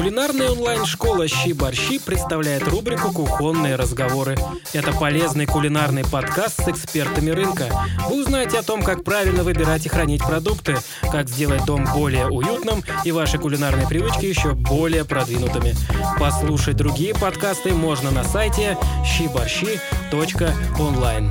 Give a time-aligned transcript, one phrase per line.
[0.00, 4.34] Кулинарная онлайн-школа «Щи-борщи» представляет рубрику «Кухонные разговоры».
[4.72, 7.66] Это полезный кулинарный подкаст с экспертами рынка.
[8.08, 10.76] Вы узнаете о том, как правильно выбирать и хранить продукты,
[11.12, 15.74] как сделать дом более уютным и ваши кулинарные привычки еще более продвинутыми.
[16.18, 21.30] Послушать другие подкасты можно на сайте щиборщи.онлайн.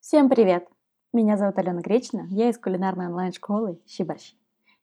[0.00, 0.66] Всем привет!
[1.14, 4.37] Меня зовут Алена Гречина, я из кулинарной онлайн-школы «Щиборщи».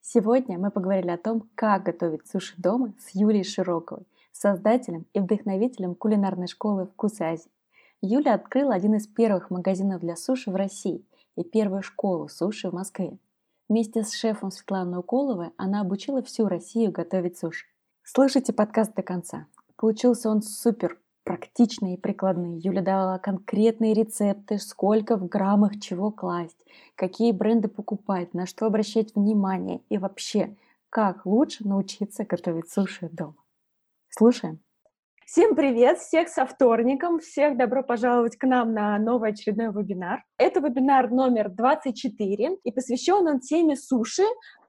[0.07, 5.95] Сегодня мы поговорили о том, как готовить суши дома с Юлией Широковой, создателем и вдохновителем
[5.95, 7.49] кулинарной школы «Вкус Азии».
[8.01, 11.03] Юля открыла один из первых магазинов для суши в России
[11.35, 13.17] и первую школу суши в Москве.
[13.67, 17.65] Вместе с шефом Светланой Уколовой она обучила всю Россию готовить суши.
[18.03, 19.47] Слушайте подкаст до конца.
[19.75, 22.59] Получился он супер практичные и прикладные.
[22.59, 29.13] Юля давала конкретные рецепты, сколько в граммах чего класть, какие бренды покупать, на что обращать
[29.15, 30.55] внимание и вообще,
[30.89, 33.35] как лучше научиться готовить суши дома.
[34.07, 34.59] Слушаем.
[35.25, 40.23] Всем привет, всех со вторником, всех добро пожаловать к нам на новый очередной вебинар.
[40.37, 44.21] Это вебинар номер 24, и посвящен он теме суши,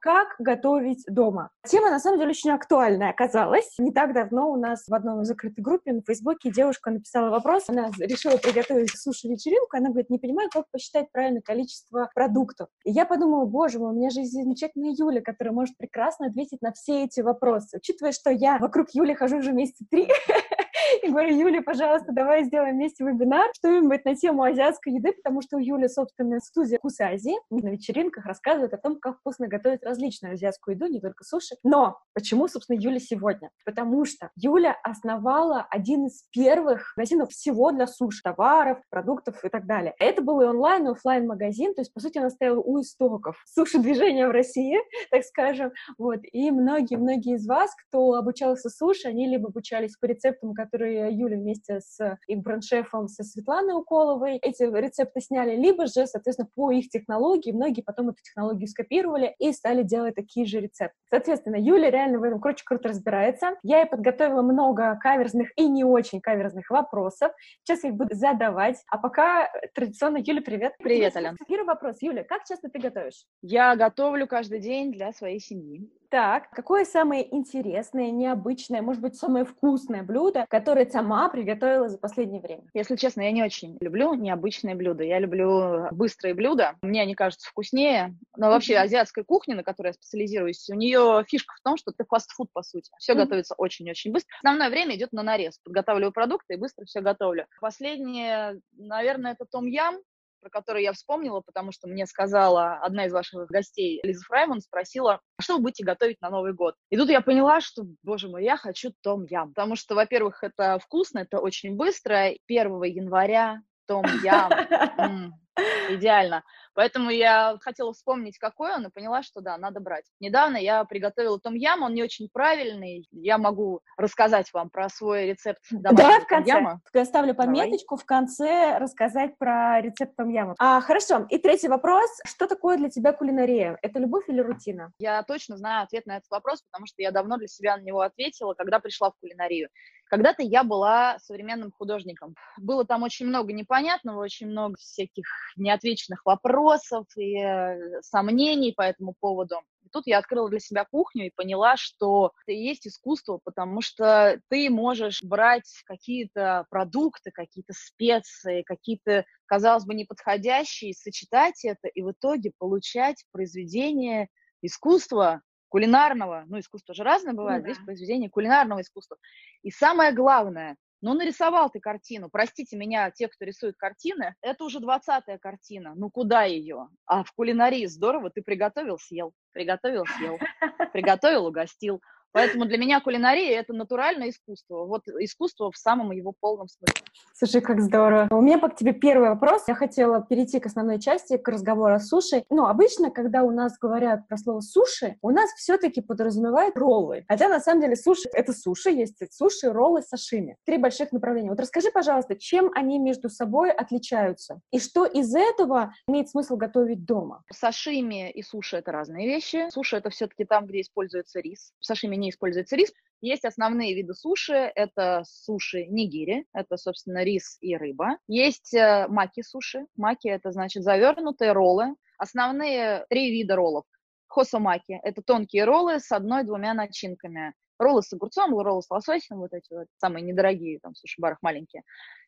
[0.07, 1.51] как готовить дома.
[1.67, 3.75] Тема, на самом деле, очень актуальная оказалась.
[3.77, 7.65] Не так давно у нас в одной закрытой группе на Фейсбуке девушка написала вопрос.
[7.67, 9.77] Она решила приготовить суши-вечеринку.
[9.77, 12.69] Она говорит, не понимаю, как посчитать правильное количество продуктов.
[12.85, 16.63] И я подумала, боже мой, у меня же есть замечательная Юля, которая может прекрасно ответить
[16.63, 17.79] на все эти вопросы.
[17.79, 20.09] Учитывая, что я вокруг Юли хожу уже месяца три,
[21.03, 25.57] и говорю, Юля, пожалуйста, давай сделаем вместе вебинар, что-нибудь на тему азиатской еды, потому что
[25.57, 27.35] у Юли, собственно, студия «Вкус Азии».
[27.51, 31.57] На вечеринках рассказывает о том, как вкусно готовить различную азиатскую еду, не только суши.
[31.63, 33.51] Но почему, собственно, Юля сегодня?
[33.65, 39.67] Потому что Юля основала один из первых магазинов всего для суши, товаров, продуктов и так
[39.67, 39.95] далее.
[39.99, 43.43] Это был и онлайн, и офлайн магазин, то есть, по сути, она стояла у истоков
[43.47, 44.79] суши-движения в России,
[45.11, 45.73] так скажем.
[45.99, 46.21] Вот.
[46.33, 51.81] И многие-многие из вас, кто обучался суши, они либо обучались по рецептам, которые Юля вместе
[51.81, 57.53] с их бренд-шефом, со Светланой Уколовой, эти рецепты сняли, либо же, соответственно, по их технологии,
[57.53, 60.97] многие потом эту технологию скопировали и стали делать такие же рецепты.
[61.11, 63.57] Соответственно, Юля реально в этом круче круто разбирается.
[63.63, 67.33] Я ей подготовила много каверзных и не очень каверзных вопросов.
[67.63, 68.83] Сейчас я их буду задавать.
[68.91, 70.75] А пока традиционно, Юля, привет.
[70.79, 71.37] Привет, Ален.
[71.49, 71.97] Первый вопрос.
[72.01, 73.25] Юля, как часто ты готовишь?
[73.43, 75.89] Я готовлю каждый день для своей семьи.
[76.11, 82.41] Так, какое самое интересное, необычное, может быть, самое вкусное блюдо, которое сама приготовила за последнее
[82.41, 82.65] время?
[82.75, 85.05] Если честно, я не очень люблю необычные блюда.
[85.05, 86.77] Я люблю быстрые блюда.
[86.83, 88.17] Мне они кажутся вкуснее.
[88.37, 88.83] Но вообще mm-hmm.
[88.85, 92.63] азиатская кухня, на которой я специализируюсь, у нее фишка в том, что это фастфуд, по
[92.63, 92.91] сути.
[92.99, 93.17] Все mm-hmm.
[93.17, 94.35] готовится очень-очень быстро.
[94.39, 95.59] Основное время идет на нарез.
[95.65, 97.47] Подготавливаю продукты и быстро все готовлю.
[97.61, 99.97] Последнее, наверное, это том-ям
[100.41, 105.21] про который я вспомнила, потому что мне сказала одна из ваших гостей, Лиза Фрайман, спросила,
[105.39, 106.75] а что вы будете готовить на Новый год?
[106.91, 109.53] И тут я поняла, что, боже мой, я хочу том-ям.
[109.55, 112.33] Потому что, во-первых, это вкусно, это очень быстро.
[112.49, 115.33] 1 января том-ям.
[115.89, 116.45] Идеально.
[116.75, 120.05] Поэтому я хотела вспомнить, какой он, и поняла, что да, надо брать.
[120.21, 123.09] Недавно я приготовила том-ям, он не очень правильный.
[123.13, 126.53] Я могу рассказать вам про свой рецепт Давай в конце.
[126.53, 126.81] том-яма.
[126.93, 128.03] Я ставлю пометочку Давай.
[128.03, 130.55] в конце рассказать про рецепт том-яма.
[130.59, 131.27] А, хорошо.
[131.31, 132.11] И третий вопрос.
[132.27, 133.79] Что такое для тебя кулинария?
[133.81, 134.93] Это любовь или рутина?
[134.99, 138.01] Я точно знаю ответ на этот вопрос, потому что я давно для себя на него
[138.03, 139.71] ответила, когда пришла в кулинарию.
[140.09, 142.37] Когда-то я была современным художником.
[142.59, 145.27] Было там очень много непонятного, очень много всяких
[145.57, 149.57] неотвеченных вопросов и э, сомнений по этому поводу.
[149.87, 153.81] И тут я открыла для себя кухню и поняла, что это и есть искусство, потому
[153.83, 162.03] что ты можешь брать какие-то продукты, какие-то специи, какие-то, казалось бы, неподходящие, сочетать это и
[162.03, 164.29] в итоге получать произведение
[164.61, 167.75] искусства, кулинарного, ну, искусство же разное бывает, ну, да.
[167.75, 169.19] здесь произведение кулинарного искусства.
[169.63, 172.29] И самое главное, ну, нарисовал ты картину.
[172.31, 175.95] Простите меня, те, кто рисует картины, это уже двадцатая картина.
[175.95, 176.89] Ну, куда ее?
[177.07, 179.33] А в кулинарии здорово, ты приготовил, съел.
[179.53, 180.39] Приготовил, съел.
[180.93, 182.01] Приготовил, угостил.
[182.37, 184.85] Поэтому для меня кулинария— это натуральное искусство.
[184.85, 187.03] Вот искусство в самом его полном смысле.
[187.33, 188.29] Слушай, как здорово.
[188.31, 189.65] У меня к тебе первый вопрос.
[189.69, 192.45] Я хотела перейти к основной части, к разговору о суши.
[192.51, 197.25] Ну, обычно, когда у нас говорят про слово суши, у нас все-таки подразумевают роллы.
[197.27, 200.59] Хотя, на самом деле, суши— это суши, есть суши, роллы, сашими.
[200.67, 201.49] Три больших направления.
[201.49, 204.61] Вот расскажи, пожалуйста, чем они между собой отличаются?
[204.73, 207.45] И что из этого имеет смысл готовить дома?
[207.51, 209.71] Сашими и суши— это разные вещи.
[209.71, 211.73] Суши— это все-таки там, где используется рис.
[211.81, 212.93] В сашими не не используется рис.
[213.23, 218.19] Есть основные виды суши, это суши нигири, это, собственно, рис и рыба.
[218.29, 221.95] Есть э, маки суши, маки это значит завернутые роллы.
[222.19, 223.85] Основные три вида роллов
[224.27, 225.01] хосомаки.
[225.03, 227.55] Это тонкие роллы с одной-двумя начинками.
[227.79, 231.83] Роллы с огурцом, роллы с лососем, вот эти вот самые недорогие, там, суши-барах маленькие.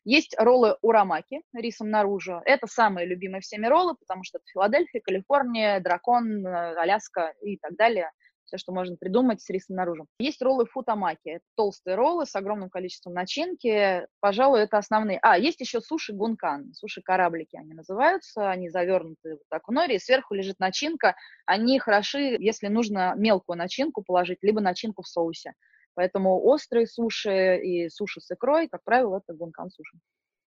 [0.05, 2.41] Есть роллы урамаки, рисом наружу.
[2.45, 7.75] Это самые любимые всеми роллы, потому что это Филадельфия, Калифорния, Дракон, э, Аляска и так
[7.75, 8.11] далее
[8.49, 10.07] все, что можно придумать с рисом наружу.
[10.19, 11.29] Есть роллы футамаки.
[11.29, 14.07] Это толстые роллы с огромным количеством начинки.
[14.19, 15.19] Пожалуй, это основные.
[15.21, 16.73] А, есть еще суши гункан.
[16.73, 18.49] Суши-кораблики они называются.
[18.49, 19.95] Они завернуты вот так в нори.
[19.95, 21.15] И сверху лежит начинка.
[21.45, 25.53] Они хороши, если нужно мелкую начинку положить, либо начинку в соусе.
[25.93, 29.97] Поэтому острые суши и суши с икрой, как правило, это гункан суши.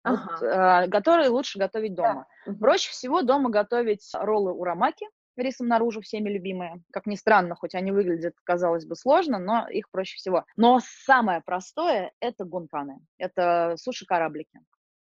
[0.04, 0.38] Ага.
[0.40, 2.28] Вот, э, которые лучше готовить дома.
[2.46, 2.54] Да.
[2.56, 5.08] Проще всего дома готовить роллы урамаки,
[5.38, 6.82] рисом наружу всеми любимые.
[6.92, 10.46] Как ни странно, хоть они выглядят, казалось бы, сложно, но их проще всего.
[10.56, 14.60] Но самое простое— это гунканы, это суши-кораблики.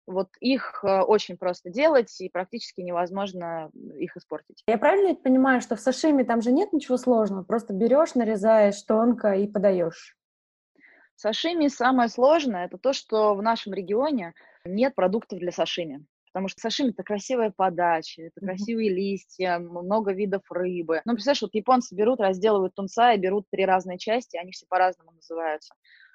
[0.05, 4.63] Вот их э, очень просто делать, и практически невозможно их испортить.
[4.65, 7.43] Я правильно понимаю, что в сашими там же нет ничего сложного?
[7.43, 10.17] Просто берешь, нарезаешь тонко и подаешь?
[11.15, 14.33] Сашими самое сложное– это то, что в нашем регионе
[14.65, 20.43] нет продуктов для сашими потому что сашими— это красивая подача, это красивые листья, много видов
[20.49, 21.01] рыбы.
[21.05, 25.11] Ну, представляешь, вот японцы берут, разделывают тунца и берут три разные части, они все по-разному
[25.11, 25.73] называются.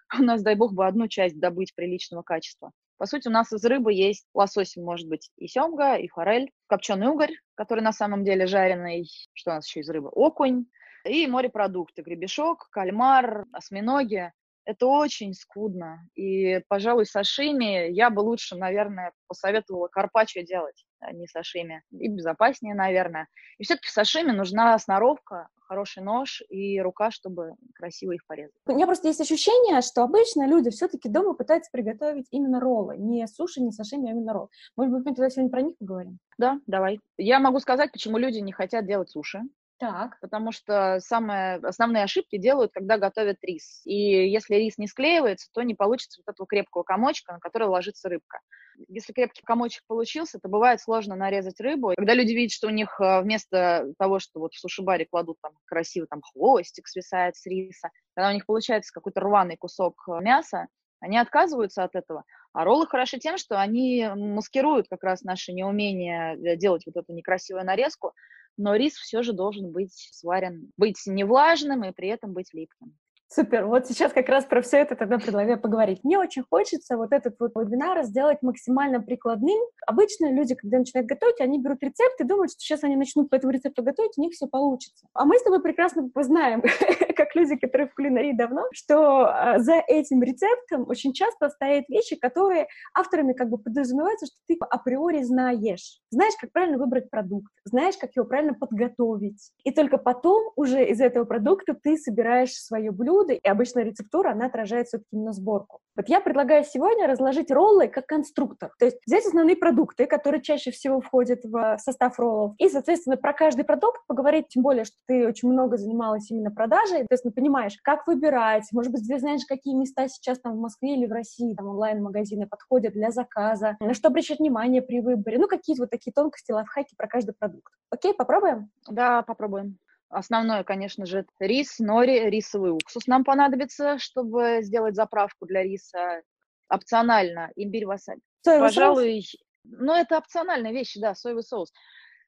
[0.19, 2.72] У нас, дай бог, бы одну часть добыть приличного качества.
[2.96, 7.08] По сути, у нас из рыбы есть лосось, может быть, и семга, и форель, копченый
[7.08, 9.10] угорь, который на самом деле жареный.
[9.32, 10.10] Что у нас еще из рыбы?
[10.10, 10.67] Окунь.
[11.05, 14.32] И морепродукты, гребешок, кальмар, осьминоги
[14.64, 16.06] это очень скудно.
[16.14, 21.82] И, пожалуй, сашими я бы лучше, наверное, посоветовала карпаччо делать, а не сашими.
[21.93, 23.28] И безопаснее, наверное.
[23.58, 28.55] И все-таки сашими нужна сноровка, хороший нож и рука, чтобы красиво их порезать.
[28.66, 32.96] У меня просто есть ощущение, что обычно люди все-таки дома пытаются приготовить именно роллы.
[32.96, 34.50] Не суши, не сашими, а именно ролл.
[34.76, 36.19] Может быть, мы тогда сегодня про них поговорим?
[36.38, 37.00] Да, давай.
[37.17, 39.40] Я могу сказать, почему люди не хотят делать суши.
[39.79, 40.19] Так.
[40.21, 43.82] Потому что самые основные ошибки делают, когда готовят рис.
[43.85, 48.09] И если рис не склеивается, то не получится вот этого крепкого комочка, на который ложится
[48.09, 48.41] рыбка.
[48.88, 51.93] Если крепкий комочек получился, то бывает сложно нарезать рыбу.
[51.97, 55.53] Когда люди видят, что у них э, вместо того, что вот в сушибаре кладут там
[55.65, 60.67] красивый там хвостик свисает с риса, когда у них получается какой-то рваный кусок э, мяса,
[61.00, 62.25] они отказываются от этого.
[62.53, 67.12] А роллы хороши тем, что они маскируют как раз наше неумение э, делать вот эту
[67.12, 68.12] некрасивую нарезку,
[68.56, 72.97] но рис все же должен быть сварен, быть не влажным и при этом быть липким.
[73.29, 73.67] Супер.
[73.67, 76.05] Вот сейчас как раз про все это тогда предлагаю поговорить.
[76.05, 79.59] Мне очень хочется вот этот вот вебинар сделать максимально прикладным.
[79.87, 83.37] Обычно люди, когда начинают готовить, они берут рецепт и думают, что сейчас они начнут по
[83.37, 85.06] этому рецепту готовить, у них все получится.
[85.15, 86.62] А мы с тобой прекрасно знаем,
[87.17, 92.17] как люди, которые в кулинарии давно, что а, за этим рецептом очень часто стоят вещи,
[92.17, 96.00] которые авторами как бы подразумеваются, что ты априори знаешь.
[96.11, 99.50] Знаешь, как правильно выбрать продукт, знаешь, как его правильно подготовить.
[99.65, 104.31] И только потом уже из этого продукта ты собираешь свое блюдо, блюда, и обычная рецептура,
[104.31, 105.81] она отражает все-таки именно сборку.
[105.96, 110.70] Вот я предлагаю сегодня разложить роллы как конструктор, то есть взять основные продукты, которые чаще
[110.70, 115.26] всего входят в состав роллов, и, соответственно, про каждый продукт поговорить, тем более, что ты
[115.26, 119.43] очень много занималась именно продажей, то есть, ну, понимаешь, как выбирать, может быть, ты знаешь,
[119.46, 123.94] какие места сейчас там в Москве или в России, там онлайн-магазины подходят для заказа, на
[123.94, 127.72] что обращать внимание при выборе, ну, какие-то вот такие тонкости, лайфхаки про каждый продукт.
[127.90, 128.70] Окей, попробуем?
[128.90, 129.78] Да, попробуем.
[130.09, 136.23] Основное, конечно же, рис, нори, рисовый уксус нам понадобится, чтобы сделать заправку для риса.
[136.69, 138.20] Опционально имбирь васаби.
[138.43, 139.43] Соевый Пожалуй, соус?
[139.65, 141.73] ну это опциональная вещь, да, соевый соус.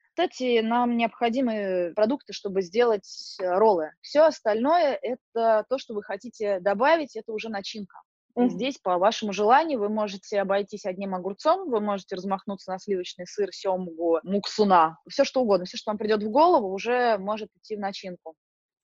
[0.09, 3.91] Кстати, нам необходимы продукты, чтобы сделать роллы.
[4.01, 7.99] Все остальное– это то, что вы хотите добавить, это уже начинка.
[8.45, 13.25] И здесь, по вашему желанию, вы можете обойтись одним огурцом, вы можете размахнуться на сливочный
[13.25, 17.75] сыр, семгу, муксуна, все что угодно, все, что вам придет в голову, уже может идти
[17.75, 18.35] в начинку.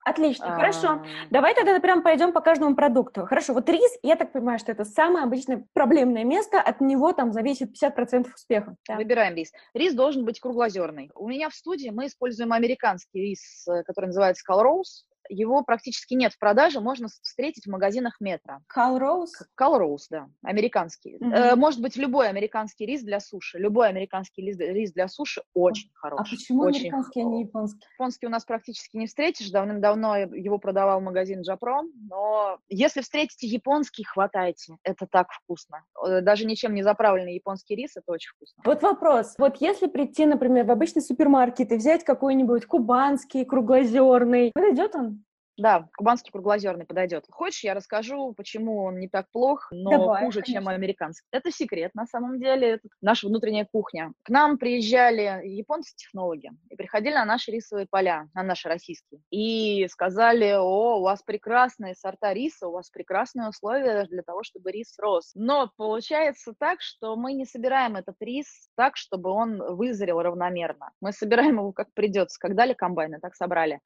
[0.06, 0.56] Отлично, а...
[0.56, 1.04] хорошо.
[1.30, 3.26] Давай тогда прям пойдем по каждому продукту.
[3.26, 7.32] Хорошо, вот рис, я так понимаю, что это самое обычное проблемное место, от него там
[7.32, 8.76] зависит 50% успеха.
[8.88, 8.96] Да.
[8.96, 9.52] Выбираем рис.
[9.74, 11.10] Рис должен быть круглозерный.
[11.16, 16.34] У меня в студии мы используем американский рис, э, который называется Calrose его практически нет
[16.34, 18.60] в продаже, можно встретить в магазинах метро.
[18.74, 19.28] Calrose?
[19.60, 21.18] Calrose, да, американский.
[21.18, 21.56] Mm-hmm.
[21.56, 23.58] Может быть, любой американский рис для суши.
[23.58, 26.22] Любой американский рис, для суши очень а хороший.
[26.22, 27.88] А почему очень американский, а не японский?
[27.94, 29.50] Японский у нас практически не встретишь.
[29.50, 34.78] Давным-давно его продавал магазин Джапром, но если встретите японский, хватайте.
[34.84, 35.84] Это так вкусно.
[36.06, 38.62] Э, даже ничем не заправленный японский рис, это очень вкусно.
[38.66, 39.36] Вот вопрос.
[39.38, 45.23] Вот если прийти, например, в обычный супермаркет и взять какой-нибудь кубанский, круглозерный, подойдет он?
[45.58, 47.26] Да, кубанский круглозерный подойдет.
[47.30, 50.62] Хочешь, я расскажу, почему он не так плох, но Давай, хуже, конечно.
[50.62, 51.28] чем американский.
[51.32, 54.14] Это секрет, на самом деле, это наша внутренняя кухня.
[54.24, 60.54] К нам приезжали японцы-технологи и приходили на наши рисовые поля, на наши российские, и сказали,
[60.58, 65.32] о, у вас прекрасные сорта риса, у вас прекрасные условия для того, чтобы рис рос.
[65.36, 70.90] Но получается так, что мы не собираем этот рис так, чтобы он вызрел равномерно.
[71.00, 72.40] Мы собираем его как придется.
[72.40, 73.80] Как дали комбайны, так собрали.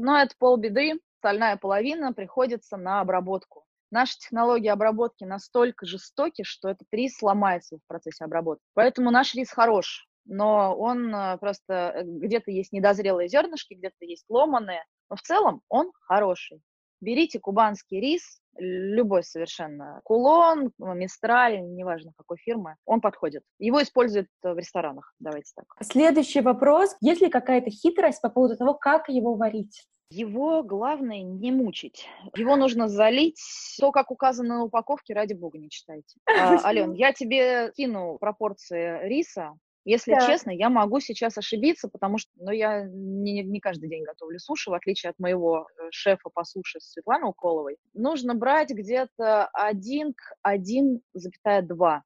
[0.00, 0.98] Но это полбеды.
[1.18, 3.66] Стальная половина приходится на обработку.
[3.90, 8.64] Наши технологии обработки настолько жестоки, что этот рис сломается в процессе обработки.
[8.72, 14.24] Поэтому наш рис хорош, но он э, просто э, где-то есть недозрелые зернышки, где-то есть
[14.30, 16.62] ломаные, но в целом он хороший.
[17.02, 23.42] Берите кубанский рис, любой совершенно, кулон, мистраль, неважно какой фирмы, он подходит.
[23.58, 25.66] Его используют в ресторанах, давайте так.
[25.82, 26.96] Следующий вопрос.
[27.00, 29.86] Есть ли какая-то хитрость по поводу того, как его варить?
[30.10, 32.08] Его главное не мучить.
[32.34, 33.40] Его нужно залить.
[33.78, 36.18] То, как указано на упаковке, ради бога, не читайте.
[36.26, 39.52] А, Ален, я тебе кину пропорции риса.
[39.84, 40.26] Если Так.
[40.26, 44.70] честно, я могу сейчас ошибиться, потому что ну, я не, не каждый день готовлю суши,
[44.70, 47.78] в отличие от моего э, шефа по суше Светланы Уколовой.
[47.94, 52.00] Нужно брать где-то 1 к 1,2.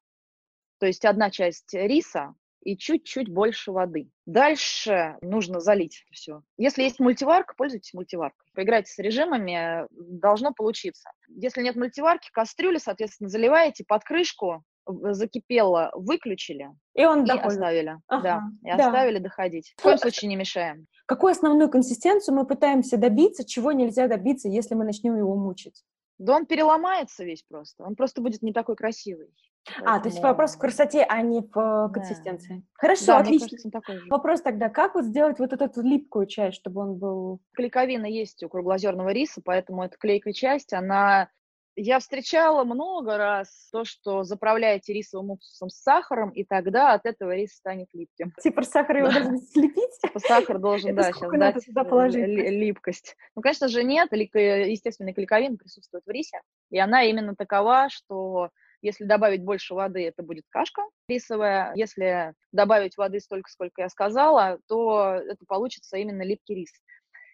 [0.79, 4.11] То есть одна часть риса и чуть-чуть больше воды.
[4.27, 6.43] Дальше нужно залить все.
[6.57, 8.47] Если есть мультиварка, пользуйтесь мультиваркой.
[8.55, 11.11] Поиграйте с режимами, должно получиться.
[11.29, 17.99] Если нет мультиварки, кастрюли, соответственно, заливаете под крышку, закипело, выключили И он и оставили.
[18.09, 18.23] Ага,
[18.63, 18.87] да, и да.
[18.87, 19.75] оставили доходить.
[19.77, 20.87] В коем случае не мешаем.
[21.07, 25.85] Какую основную консистенцию мы пытаемся добиться, чего нельзя добиться, если мы начнем его мучить?
[26.19, 27.85] Да он переломается весь просто.
[27.85, 29.29] Он просто будет не такой красивый.
[29.83, 31.89] А, то есть Поэтому- вопрос в красоте, а не в э, Да.
[31.89, 32.63] консистенции.
[32.75, 33.49] Хорошо, Да, отлично.
[33.49, 34.07] кажется, такой же.
[34.11, 37.41] Вопрос тогда, как вот сделать вот эту липкую часть, чтобы он был...
[37.55, 41.29] клейковина есть у круглозерного риса, поэтому эта клейкая часть, она...
[41.77, 47.35] Я встречала много раз то, что заправляете рисовым уксусом с сахаром, и тогда от этого
[47.35, 48.33] рис станет липким.
[48.41, 49.15] Типа сахар его Да.
[49.15, 49.99] должен слепить?
[50.01, 52.27] Типа Сахар должен, Это да, сейчас дать туда э, положить?
[52.29, 53.17] липкость.
[53.35, 54.13] Ну, конечно же, нет.
[54.13, 56.41] Лик- Естественная клейковина присутствует в рисе,
[56.71, 58.51] и она именно такова, что
[58.83, 61.73] если добавить больше воды, это будет кашка рисовая.
[61.75, 66.71] Если добавить воды столько, сколько я сказала, то это получится именно липкий рис.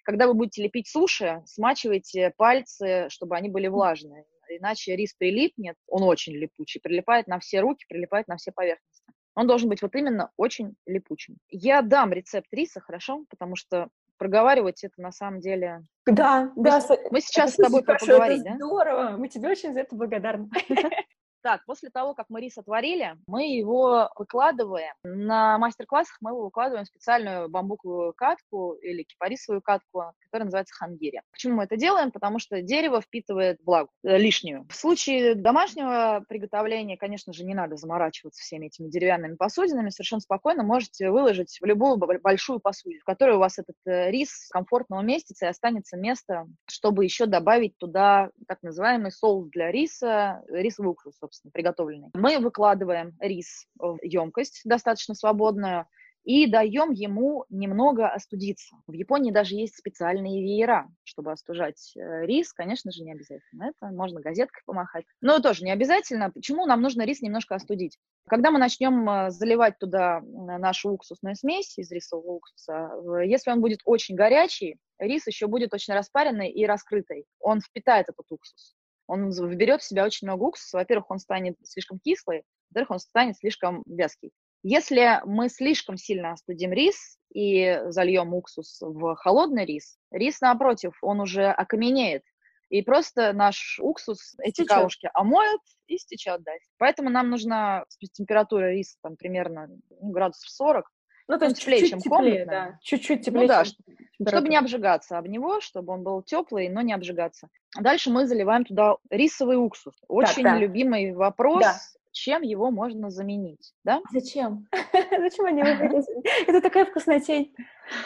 [0.04, 4.25] Когда вы будете лепить суши, смачивайте пальцы, чтобы они были влажные.
[4.49, 9.04] Иначе рис прилипнет, он очень липучий, прилипает на все руки, прилипает на все поверхности.
[9.37, 11.37] Он должен быть вот именно очень липучим.
[11.49, 13.25] Я дам рецепт риса, хорошо?
[13.30, 13.88] Потому что
[14.19, 15.85] проговаривать это на самом деле...
[16.04, 16.80] Да, да.
[16.80, 18.57] с- с- Мы сейчас с тобой хорошо, поговорить, это да?
[18.57, 19.16] здорово.
[19.16, 20.50] Мы тебе очень за это благодарны.
[21.42, 24.92] Так, после того, как мы рис отварили, мы его выкладываем.
[25.04, 31.23] На мастер-классах мы его выкладываем в специальную бамбуковую катку или кипарисовую катку, которая называется хангири.
[31.32, 32.11] Почему мы это делаем?
[32.11, 34.66] Потому что дерево впитывает влагу э, лишнюю.
[34.68, 39.88] В случае домашнего приготовления, конечно же, не надо заморачиваться всеми этими деревянными посудинами.
[39.88, 44.49] Совершенно спокойно можете выложить в любую большую посудину, в которой у вас этот э, рис
[44.50, 50.90] комфортно уместится и останется место, чтобы еще добавить туда так называемый соус для риса, рисовый
[50.90, 52.10] уксус, собственно, приготовленный.
[52.14, 55.87] Мы выкладываем рис в емкость достаточно свободную
[56.25, 58.76] и даем ему немного остудиться.
[58.87, 62.52] В Японии даже есть специальные веера, чтобы остужать э, рис.
[62.52, 63.70] Конечно же, не обязательно.
[63.70, 65.06] Это можно газеткой помахать.
[65.22, 66.30] Но тоже не обязательно.
[66.30, 67.96] Почему нам нужно рис немножко остудить?
[68.28, 72.90] Когда мы начнем э, заливать туда э, нашу уксусную смесь из рисового уксуса,
[73.25, 77.25] если он будет очень горячий, рис еще будет очень распаренный и раскрытый.
[77.38, 78.76] Он впитает этот уксус.
[79.11, 80.79] Он вберет в себя очень много уксуса.
[80.79, 84.31] Во-первых, он станет слишком кислый, во-вторых, он станет слишком вязкий.
[84.62, 91.21] Если мы слишком сильно остудим рис и зальем уксус в холодный рис, рис, напротив, он
[91.21, 92.23] уже окаменеет.
[92.69, 94.69] И просто наш уксус, эти Стечет.
[94.69, 96.69] камушки омоет и стечет дальше.
[96.79, 100.88] Поэтому нам нужна температура риса там примерно ну, градусов 40,
[101.30, 102.70] Ну, то Он есть теплее, чуть-чуть чем теплее, комнатная.
[102.72, 102.78] да.
[102.82, 106.82] Чуть-чуть теплее, ну да, чем чтобы не обжигаться об него, чтобы он был теплый, но
[106.82, 107.49] не обжигаться.
[107.78, 109.94] Дальше мы заливаем туда рисовый уксус.
[110.08, 110.58] Очень да.
[110.58, 111.76] любимый вопрос, Да.
[112.12, 114.02] чем его можно заменить, да?
[114.12, 114.66] Зачем?
[114.92, 116.02] Зачем они выбрали?
[116.49, 117.54] Это такая вкуснотень.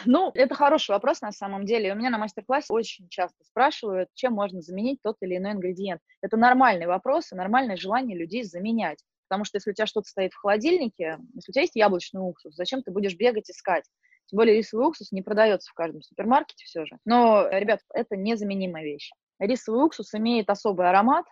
[0.05, 1.93] Ну, это хороший вопрос на самом деле.
[1.93, 5.99] У меня на мастер-классе очень часто спрашивают, чем можно заменить тот или иной ингредиент.
[6.21, 8.99] Это нормальный вопрос и нормальное желание людей заменять.
[9.27, 12.55] Потому что если у тебя что-то стоит в холодильнике, если у тебя есть яблочный уксус,
[12.55, 13.85] зачем ты будешь бегать искать?
[14.27, 16.97] Тем более рисовый уксус не продается в каждом супермаркете все же.
[17.05, 19.11] Но, ребят, это незаменимая вещь.
[19.39, 21.25] Рисовый уксус имеет особый аромат,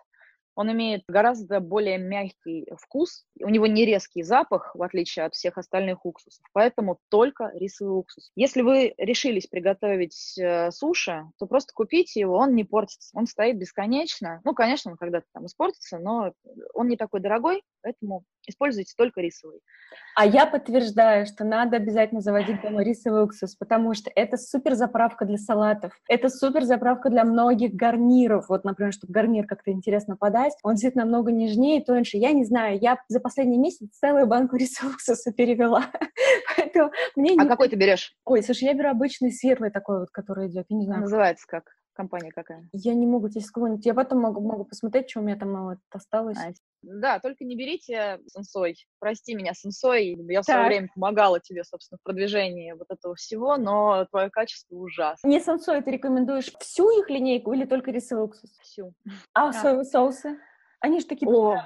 [0.56, 5.58] Он имеет гораздо более мягкий вкус, у него не резкий запах, в отличие от всех
[5.58, 8.30] остальных уксусов, поэтому только рисовый уксус.
[8.36, 13.58] Если вы решились приготовить э, суши, то просто купите его, он не портится, он стоит
[13.58, 14.40] бесконечно.
[14.44, 16.32] Ну, конечно, он когда-то там испортится, но
[16.72, 19.60] он не такой дорогой, поэтому используйте только рисовый.
[20.16, 25.24] А я подтверждаю, что надо обязательно заводить дома рисовый уксус, потому что это супер заправка
[25.24, 28.48] для салатов, это супер заправка для многих гарниров.
[28.48, 32.16] Вот, например, чтобы гарнир как-то интересно подать, он действительно намного нежнее, тоньше.
[32.16, 35.84] Я не знаю, я за последний месяц целую банку рисового уксуса перевела.
[36.56, 38.14] Поэтому мне а какой ты берешь?
[38.24, 40.66] Ой, слушай, я беру обычный светлый такой вот, который идет.
[40.68, 41.02] Я не знаю.
[41.02, 41.64] Называется как?
[41.94, 42.68] Компания какая?
[42.72, 43.86] Я не могу тебе сказать.
[43.86, 46.36] Я потом могу, могу посмотреть, что у меня там вот осталось.
[46.36, 48.76] А, да, только не берите сенсой.
[48.98, 50.16] Прости меня, сенсой.
[50.28, 54.74] Я в свое время помогала тебе, собственно, в продвижении вот этого всего, но твое качество
[54.74, 55.28] ужасно.
[55.28, 58.50] Не сенсой, ты рекомендуешь всю их линейку или только рисовый уксус?
[58.60, 58.92] Всю.
[59.32, 59.52] А, а.
[59.52, 60.36] соевые соусы?
[60.80, 61.30] Они же такие...
[61.30, 61.64] О,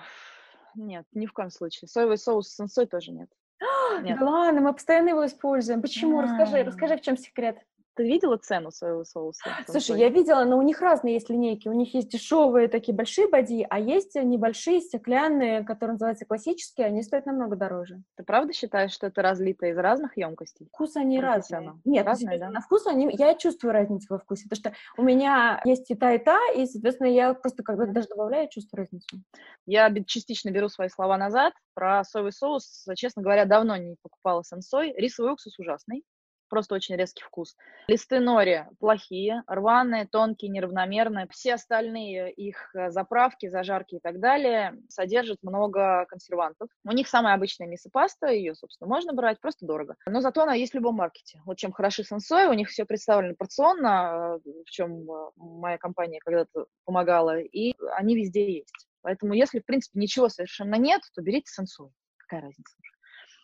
[0.74, 1.88] нет, ни в коем случае.
[1.88, 3.30] Соевый соус с сенсой тоже нет.
[4.02, 4.18] нет.
[4.18, 5.80] Да ладно, мы постоянно его используем.
[5.80, 6.20] Почему?
[6.20, 7.58] Расскажи, расскажи, в чем секрет.
[7.98, 9.50] Ты видела цену своего соуса?
[9.66, 11.66] Слушай, я видела, но у них разные есть линейки.
[11.66, 17.02] У них есть дешевые такие большие боди, а есть небольшие стеклянные, которые называются классические, они
[17.02, 18.00] стоят намного дороже.
[18.16, 20.68] Ты правда считаешь, что это разлито из разных емкостей?
[20.72, 21.60] Вкус они разные.
[21.60, 21.80] Цену?
[21.84, 22.50] Нет, разные, да?
[22.50, 26.14] на вкус они, я чувствую разницу во вкусе, потому что у меня есть и та,
[26.14, 29.24] и та, и, соответственно, я просто когда даже добавляю, чувствую разницу.
[29.66, 31.52] Я частично беру свои слова назад.
[31.74, 34.94] Про соевый соус, честно говоря, давно не покупала сенсой.
[34.96, 36.04] Рисовый уксус ужасный
[36.48, 37.56] просто очень резкий вкус.
[37.86, 41.26] Листы нори плохие, рваные, тонкие, неравномерные.
[41.30, 46.68] Все остальные их э, заправки, зажарки и так далее содержат много консервантов.
[46.84, 49.96] У них самая обычная мисопаста, ее, собственно, можно брать, просто дорого.
[50.06, 51.40] Но зато она есть в любом маркете.
[51.44, 56.20] Вот чем хороши сенсой, у них все представлено порционно, э, в чем э, моя компания
[56.24, 58.88] когда-то помогала, и они везде есть.
[59.02, 61.90] Поэтому если, в принципе, ничего совершенно нет, то берите сенсой.
[62.16, 62.76] Какая разница?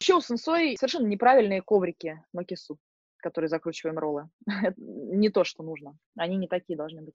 [0.00, 2.78] Еще у сенсой совершенно неправильные коврики макису
[3.24, 4.28] которые закручиваем роллы.
[4.76, 5.96] не то, что нужно.
[6.16, 7.14] Они не такие должны быть.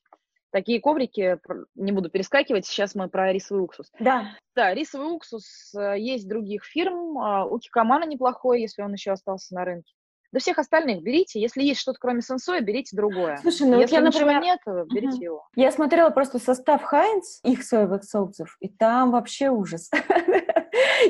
[0.52, 1.38] Такие коврики,
[1.76, 3.92] не буду перескакивать, сейчас мы про рисовый уксус.
[4.00, 4.36] Да.
[4.56, 7.20] Да, рисовый уксус э, есть других фирм.
[7.20, 9.94] А, у Кикомана неплохой, если он еще остался на рынке.
[10.32, 11.40] До всех остальных берите.
[11.40, 13.38] Если есть что-то кроме сенсоя, берите другое.
[13.42, 14.42] Слушай, ну Если вот я, например...
[14.42, 14.60] нет,
[14.92, 15.24] берите uh-huh.
[15.24, 15.48] его.
[15.56, 19.90] Я смотрела просто состав Хайнц, их соевых соусов, и там вообще ужас.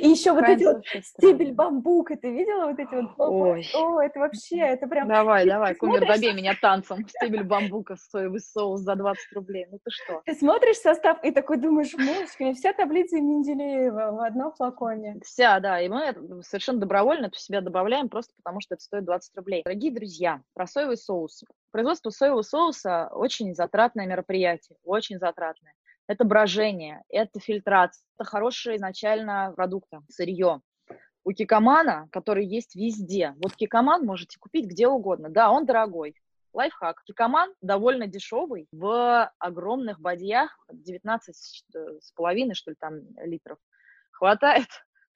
[0.01, 3.11] И еще вот эти вот стебель бамбука, ты видела вот эти вот?
[3.17, 3.67] Ой.
[3.73, 5.07] О, это вообще, это прям...
[5.07, 7.07] Давай, давай, кумир, добей меня танцем.
[7.07, 9.67] Стебель бамбука, соевый соус за 20 рублей.
[9.71, 10.21] Ну ты что?
[10.25, 15.19] Ты смотришь состав и такой думаешь, мышка, вся таблица Менделеева в одном флаконе.
[15.23, 19.05] Вся, да, и мы совершенно добровольно это в себя добавляем просто потому, что это стоит
[19.05, 19.63] 20 рублей.
[19.63, 21.43] Дорогие друзья, про соевый соус.
[21.71, 25.73] Производство соевого соуса очень затратное мероприятие, очень затратное
[26.09, 30.61] это брожение, это фильтрация, это хорошие изначально продукты, сырье.
[31.23, 35.29] У кикомана, который есть везде, вот кикоман можете купить где угодно.
[35.29, 36.15] Да, он дорогой,
[36.51, 37.03] лайфхак.
[37.03, 43.59] Кикоман довольно дешевый, в огромных бадьях, 19 с половиной, что ли, там, литров.
[44.11, 44.67] Хватает,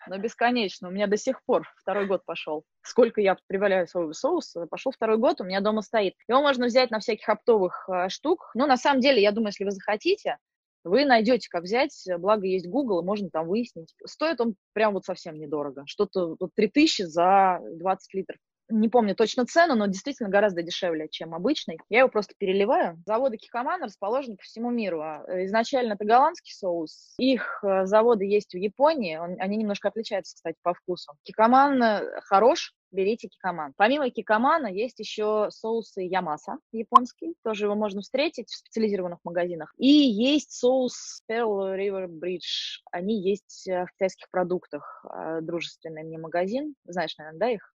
[0.06, 0.90] но бесконечно.
[0.90, 2.66] У меня до сих пор второй год пошел.
[2.84, 6.14] Сколько я прибавляю соевый соус, пошел второй год, у меня дома стоит.
[6.28, 8.52] Его можно взять на всяких оптовых э, штук.
[8.54, 10.38] Ну, на самом деле, я думаю, если вы захотите,
[10.84, 13.94] вы найдете, как взять, благо есть Google, и можно там выяснить.
[14.06, 18.38] Стоит он прям вот совсем недорого, что-то вот 3000 за 20 литров.
[18.76, 21.78] Не помню точно цену, но действительно гораздо дешевле, чем обычный.
[21.90, 23.00] Я его просто переливаю.
[23.06, 25.00] Заводы Кикоман расположены по всему миру.
[25.00, 27.14] А, э, изначально это голландский соус.
[27.20, 29.18] Их э, заводы есть в Японии.
[29.18, 31.14] Он, они немножко отличаются, кстати, по вкусу.
[31.22, 33.74] Кикоман э, хорош, берите кикоман.
[33.78, 39.72] Помимо кикомана есть еще соусы ямаса японский, тоже его можно встретить в специализированных магазинах.
[39.78, 45.06] И есть соус Pearl River Bridge, они есть в китайских продуктах,
[45.42, 47.73] дружественный мне магазин, знаешь, наверное, да, их?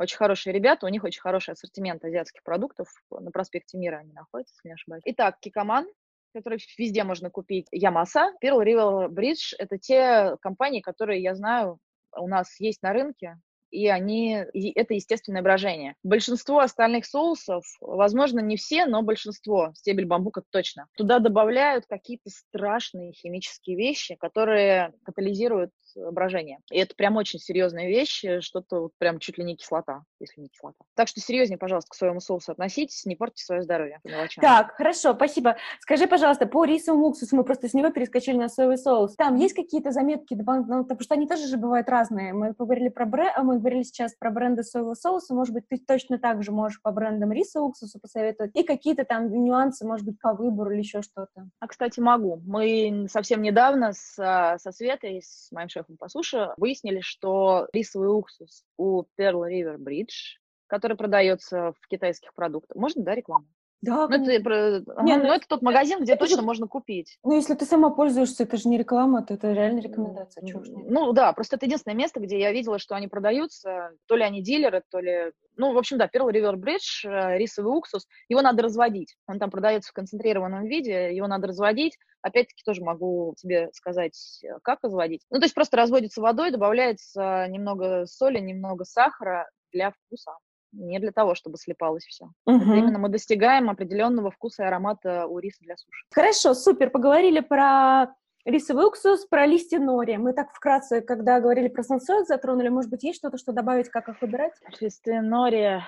[0.00, 4.54] Очень хорошие ребята, у них очень хороший ассортимент азиатских продуктов, на проспекте Мира они находятся,
[4.54, 5.02] если не ошибаюсь.
[5.04, 5.86] Итак, кикоман,
[6.32, 7.66] который везде можно купить.
[7.70, 11.76] Ямаса, Pearl River Bridge– это те компании, которые я знаю,
[12.16, 13.36] у нас есть на рынке,
[13.70, 15.94] и они, и это естественное брожение.
[16.02, 23.12] Большинство остальных соусов, возможно, не все, но большинство, стебель бамбука точно, туда добавляют какие-то страшные
[23.12, 26.58] химические вещи, которые катализируют брожение.
[26.70, 30.48] И это прям очень серьезная вещь, что-то вот прям чуть ли не кислота, если не
[30.48, 30.84] кислота.
[30.94, 34.00] Так что серьезнее, пожалуйста, к своему соусу относитесь, не портите свое здоровье.
[34.40, 35.56] Так, хорошо, спасибо.
[35.80, 39.16] Скажи, пожалуйста, по рисовому уксусу, мы просто с него перескочили на соевый соус.
[39.16, 42.32] Там есть какие-то заметки, ну, потому что они тоже же бывают разные.
[42.32, 43.32] Мы поговорили про, бре...
[43.42, 46.90] мы говорили сейчас про бренды соевого соуса, может быть, ты точно так же можешь по
[46.90, 51.48] брендам риса уксуса посоветовать, и какие-то там нюансы, может быть, по выбору или еще что-то.
[51.60, 52.42] А, кстати, могу.
[52.44, 58.08] Мы совсем недавно с, а, со Светой, с моим шефом по суше, выяснили, что рисовый
[58.08, 63.46] уксус у Pearl River Bridge, который продается в китайских продуктах, можно, да, рекламу?
[63.82, 65.02] Да, ну, это, про...
[65.02, 66.46] не, ну, ну, это тот магазин, где это точно же...
[66.46, 67.18] можно купить.
[67.24, 70.46] Ну, если ты сама пользуешься, это же не реклама, то это реально рекомендация.
[70.46, 73.92] Чего ну, да, просто это единственное место, где я видела, что они продаются.
[74.06, 75.32] То ли они дилеры, то ли...
[75.56, 79.16] Ну, в общем, да, Pearl River Bridge, э, рисовый уксус, его надо разводить.
[79.26, 81.96] Он там продается в концентрированном виде, его надо разводить.
[82.22, 85.22] Опять-таки тоже могу тебе сказать, э, как разводить.
[85.30, 90.32] Ну, то есть просто разводится водой, добавляется немного соли, немного сахара для вкуса
[90.72, 92.26] не для того, чтобы слепалось все.
[92.46, 92.56] Угу.
[92.56, 96.04] Это именно мы достигаем определенного вкуса и аромата у риса для суши.
[96.12, 96.90] Хорошо, супер.
[96.90, 100.16] Поговорили про рисовый уксус, про листья нори.
[100.16, 102.68] Мы так вкратце, когда говорили про сенсоик, затронули.
[102.68, 104.54] Может быть, есть что-то, что добавить, как их выбирать?
[104.80, 105.80] Листы нори,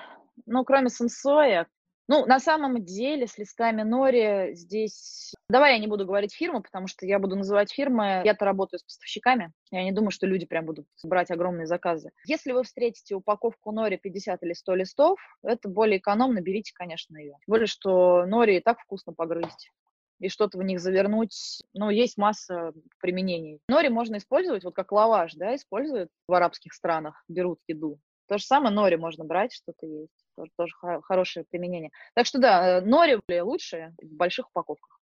[0.45, 1.67] ну, кроме сенсоя,
[2.07, 5.33] ну, на самом деле, с листами нори здесь...
[5.49, 8.21] Давай я не буду говорить фирму, потому что я буду называть фирмы.
[8.25, 9.51] Я-то работаю с поставщиками.
[9.71, 12.11] Я не думаю, что люди прям будут брать огромные заказы.
[12.25, 17.37] Если вы встретите упаковку нори 50 или 100 листов, это более экономно, берите, конечно, ее.
[17.47, 19.71] Более, что нори и так вкусно погрызть
[20.19, 21.63] и что-то в них завернуть.
[21.73, 23.59] Ну, есть масса применений.
[23.67, 27.99] Нори можно использовать, вот как лаваш, да, используют в арабских странах, берут еду.
[28.27, 30.25] То же самое нори можно брать, что-то есть.
[30.35, 31.91] Тоже, тоже хорошее применение.
[32.15, 34.99] Так что да, э, нори лучшие в больших упаковках.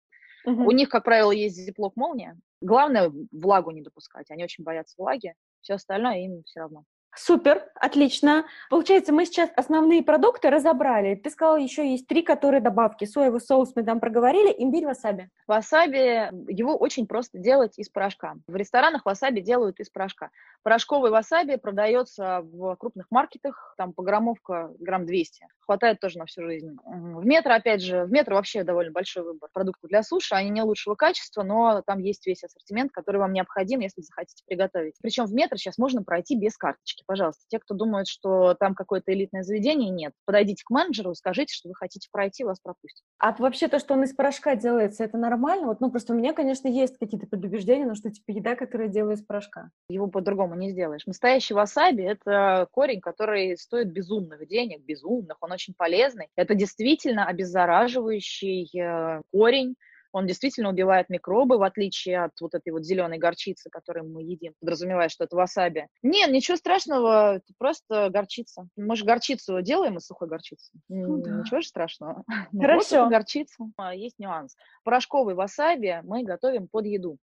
[0.45, 0.63] Угу.
[0.63, 2.37] У них, как правило, есть зиплок молния.
[2.61, 4.31] Главное влагу не допускать.
[4.31, 5.35] Они очень боятся влаги.
[5.61, 6.85] Все остальное им все равно.
[7.21, 8.45] Супер, отлично.
[8.69, 11.15] Получается, мы сейчас основные продукты разобрали.
[11.15, 13.03] Ты сказал, еще есть три, которые добавки.
[13.03, 15.29] Соевый соус мы там проговорили, имбирь, васаби.
[15.45, 18.35] Васаби, его очень просто делать из порошка.
[18.47, 20.29] В ресторанах васаби делают из порошка.
[20.63, 25.45] Порошковый васаби продается в крупных маркетах, там пограммовка грамм 200.
[25.59, 26.77] Хватает тоже на всю жизнь.
[26.85, 30.35] В метро, опять же, в метро вообще довольно большой выбор продуктов для суши.
[30.35, 34.95] Они не лучшего качества, но там есть весь ассортимент, который вам необходим, если захотите приготовить.
[35.01, 39.11] Причем в метро сейчас можно пройти без карточки пожалуйста, те, кто думают, что там какое-то
[39.11, 40.13] элитное заведение, нет.
[40.25, 43.03] Подойдите к менеджеру, скажите, что вы хотите пройти, вас пропустят.
[43.17, 45.65] А вообще то, что он из порошка делается, это нормально?
[45.65, 49.23] Вот, ну, просто у меня, конечно, есть какие-то предубеждения, но что типа еда, которая делается
[49.23, 49.71] из порошка.
[49.89, 51.07] Его по-другому не сделаешь.
[51.07, 56.27] Настоящий васаби– это корень, который стоит безумных денег, безумных, он очень полезный.
[56.35, 59.73] Это действительно обеззараживающий э, корень,
[60.11, 64.53] он действительно убивает микробы, в отличие от вот этой вот зеленой горчицы, которую мы едим,
[64.59, 65.87] подразумевая, что это васаби.
[66.01, 68.67] Нет, ничего страшного, это просто горчица.
[68.75, 70.71] Мы же горчицу делаем из сухой горчицы.
[70.87, 71.39] Ну, да.
[71.39, 72.23] Ничего же страшного.
[72.59, 73.07] Хорошо.
[73.07, 73.65] горчица.
[73.77, 74.55] А, есть нюанс.
[74.83, 77.17] Порошковый васаби мы готовим под еду.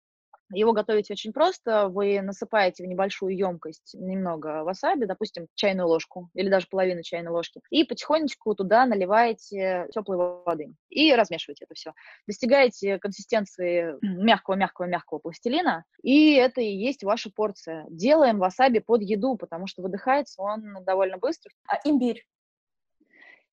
[0.52, 1.88] Его готовить очень просто.
[1.88, 7.60] Вы насыпаете в небольшую емкость немного васаби, допустим, чайную ложку или даже половину чайной ложки,
[7.70, 11.92] и потихонечку туда наливаете теплой воды и размешиваете это все.
[12.26, 17.84] Достигаете консистенции мягкого-мягкого-мягкого пластилина, и это и есть ваша порция.
[17.88, 21.50] Делаем васаби под еду, потому что выдыхается он довольно быстро.
[21.68, 22.24] А имбирь?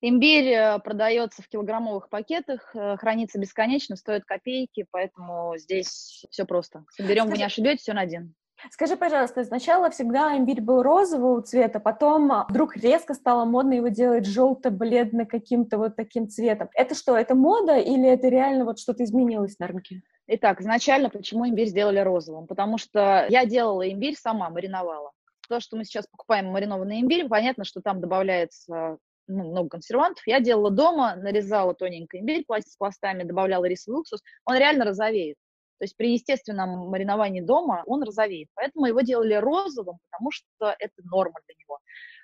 [0.06, 6.84] Имбирь э, продается в килограммовых пакетах, э, хранится бесконечно, стоит копейки, поэтому здесь все просто.
[6.90, 8.34] С имбирем вы не ошибетесь, он один.
[8.70, 13.88] Скажи, пожалуйста, сначала всегда имбирь был розового цвета, потом а, вдруг резко стало модно его
[13.88, 16.68] делать желто-бледно каким-то вот таким цветом.
[16.74, 20.02] Это что, это мода или это реально вот что-то изменилось на рынке?
[20.26, 22.46] Итак, изначально почему имбирь сделали розовым?
[22.46, 25.12] Потому что я делала имбирь сама, мариновала.
[25.48, 30.26] То, что мы сейчас покупаем маринованный имбирь, понятно, что там добавляется ну, много консервантов.
[30.26, 34.22] Я делала дома, нарезала тоненько имбирь пластами, добавляла рисовый уксус.
[34.44, 35.36] Он реально розовеет.
[35.78, 38.48] То есть при естественном мариновании дома он розовеет.
[38.54, 41.78] Поэтому его делали розовым, потому что это норма для него.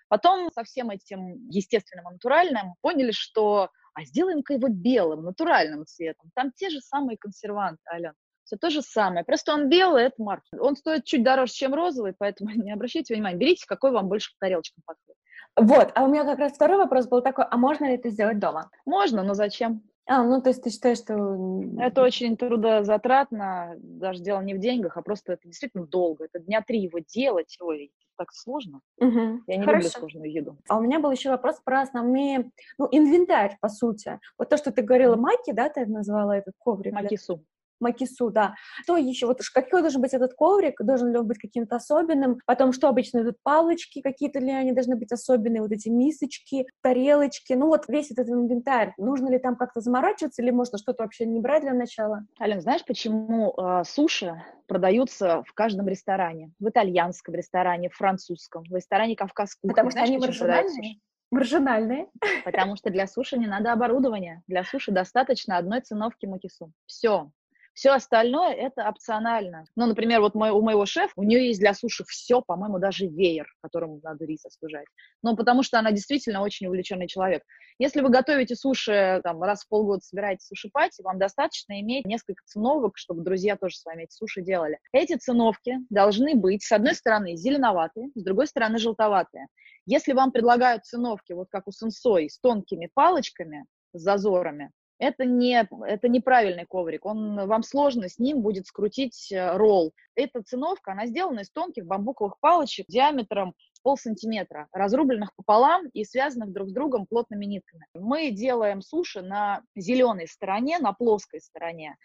[0.08, 6.30] Потом со всем этим естественным и натуральным поняли, что а сделаем-ка его белым, натуральным цветом.
[6.34, 8.14] Там те же самые консерванты, Ален.
[8.44, 9.24] Все то же самое.
[9.24, 10.62] Просто он белый, это маркетинг.
[10.62, 13.36] Он стоит чуть дороже, чем розовый, поэтому не обращайте внимания.
[13.36, 15.19] Берите, какой вам больше к тарелочкам подходит.
[15.56, 18.38] Вот, а у меня как раз второй вопрос был такой, а можно ли это сделать
[18.38, 18.70] дома?
[18.86, 19.82] Можно, но зачем?
[20.06, 21.62] А, ну, то есть ты считаешь, что...
[21.78, 26.24] Это очень трудозатратно, даже дело не в деньгах, а просто это действительно долго.
[26.24, 28.80] Это дня три его делать, ой, так сложно.
[28.98, 29.42] Угу.
[29.46, 29.76] Я не Хорошо.
[29.76, 30.58] люблю сложную еду.
[30.68, 34.18] А у меня был еще вопрос про основные, ну, инвентарь, по сути.
[34.36, 36.92] Вот то, что ты говорила, маки, да, ты назвала этот коврик?
[36.92, 37.44] Макису.
[37.80, 38.54] Макису, да.
[38.82, 39.26] Что еще?
[39.26, 40.80] Вот какой должен быть этот коврик?
[40.82, 42.38] Должен ли он быть каким-то особенным?
[42.46, 45.62] Потом, что обычно идут палочки какие-то ли они должны быть особенные?
[45.62, 48.94] Вот эти мисочки, тарелочки, ну вот весь этот инвентарь.
[48.98, 52.24] Нужно ли там как-то заморачиваться или можно что-то вообще не брать для начала?
[52.40, 56.52] Ален, знаешь, почему э, суши продаются в каждом ресторане?
[56.58, 59.70] В итальянском ресторане, в французском, в ресторане кавказского.
[59.70, 61.00] Потому что они маржинальные?
[61.30, 62.08] Маржинальные.
[62.44, 64.42] Потому что для суши не надо оборудования.
[64.48, 66.72] Для суши достаточно одной циновки макису.
[66.86, 67.30] Все.
[67.72, 69.64] Все остальное это опционально.
[69.76, 73.06] Ну, например, вот мой, у моего шефа, у нее есть для суши все, по-моему, даже
[73.06, 74.86] веер, которым надо рис остужать.
[75.22, 77.42] Ну, потому что она действительно очень увлеченный человек.
[77.78, 82.98] Если вы готовите суши, там, раз в полгода собираете суши-пати, вам достаточно иметь несколько циновок,
[82.98, 84.78] чтобы друзья тоже с вами эти суши делали.
[84.92, 89.46] Эти циновки должны быть, с одной стороны, зеленоватые, с другой стороны, желтоватые.
[89.86, 95.66] Если вам предлагают циновки, вот как у сенсой, с тонкими палочками, с зазорами, это, не,
[95.86, 99.92] это неправильный коврик, он, вам сложно с ним будет скрутить э, ролл.
[100.14, 106.52] Эта циновка, она сделана из тонких бамбуковых палочек диаметром пол сантиметра, разрубленных пополам и связанных
[106.52, 107.86] друг с другом плотными нитками.
[107.94, 111.96] Мы делаем суши на зеленой стороне, на плоской стороне.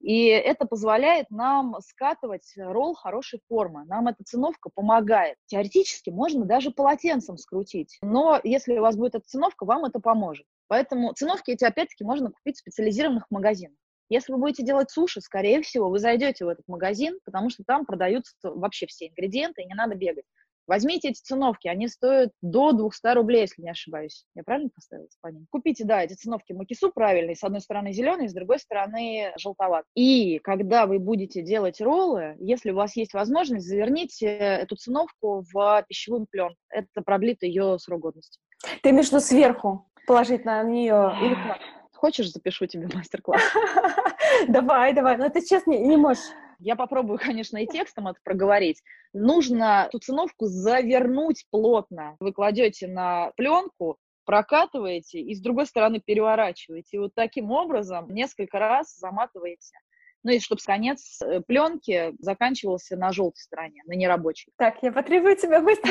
[0.00, 3.84] И это позволяет нам скатывать ролл хорошей формы.
[3.84, 5.36] Нам эта циновка помогает.
[5.46, 7.98] Теоретически можно даже полотенцем скрутить.
[8.00, 10.46] Но если у вас будет эта циновка, вам это поможет.
[10.68, 13.76] Поэтому циновки эти, опять-таки, можно купить в специализированных магазинах.
[14.10, 17.84] Если вы будете делать суши, скорее всего, вы зайдете в этот магазин, потому что там
[17.84, 20.24] продаются вообще все ингредиенты, и не надо бегать.
[20.66, 24.26] Возьмите эти циновки, они стоят до 200 рублей, если не ошибаюсь.
[24.34, 25.46] Я правильно поставила по ним?
[25.50, 29.86] Купите, да, эти циновки макису правильные, с одной стороны зеленые, с другой стороны желтоват.
[29.94, 35.84] И когда вы будете делать роллы, если у вас есть возможность, заверните эту циновку в
[35.88, 36.56] пищевую пленку.
[36.68, 38.38] Это продлит ее срок годности.
[38.82, 41.36] Ты имеешь в виду сверху положить на нее или
[41.98, 43.42] Хочешь, запишу тебе мастер-класс?
[44.48, 45.16] Давай, давай.
[45.16, 46.22] Но ты честно не можешь.
[46.60, 48.82] Я попробую, конечно, и текстом это проговорить.
[49.12, 52.16] Нужно эту циновку завернуть плотно.
[52.20, 56.96] Вы кладете на пленку, прокатываете и с другой стороны переворачиваете.
[56.96, 59.76] И вот таким образом несколько раз заматываете.
[60.22, 64.52] Ну и чтобы конец э, пленки заканчивался на желтой стороне, на нерабочей.
[64.56, 65.90] Так, я потребую тебя быстро.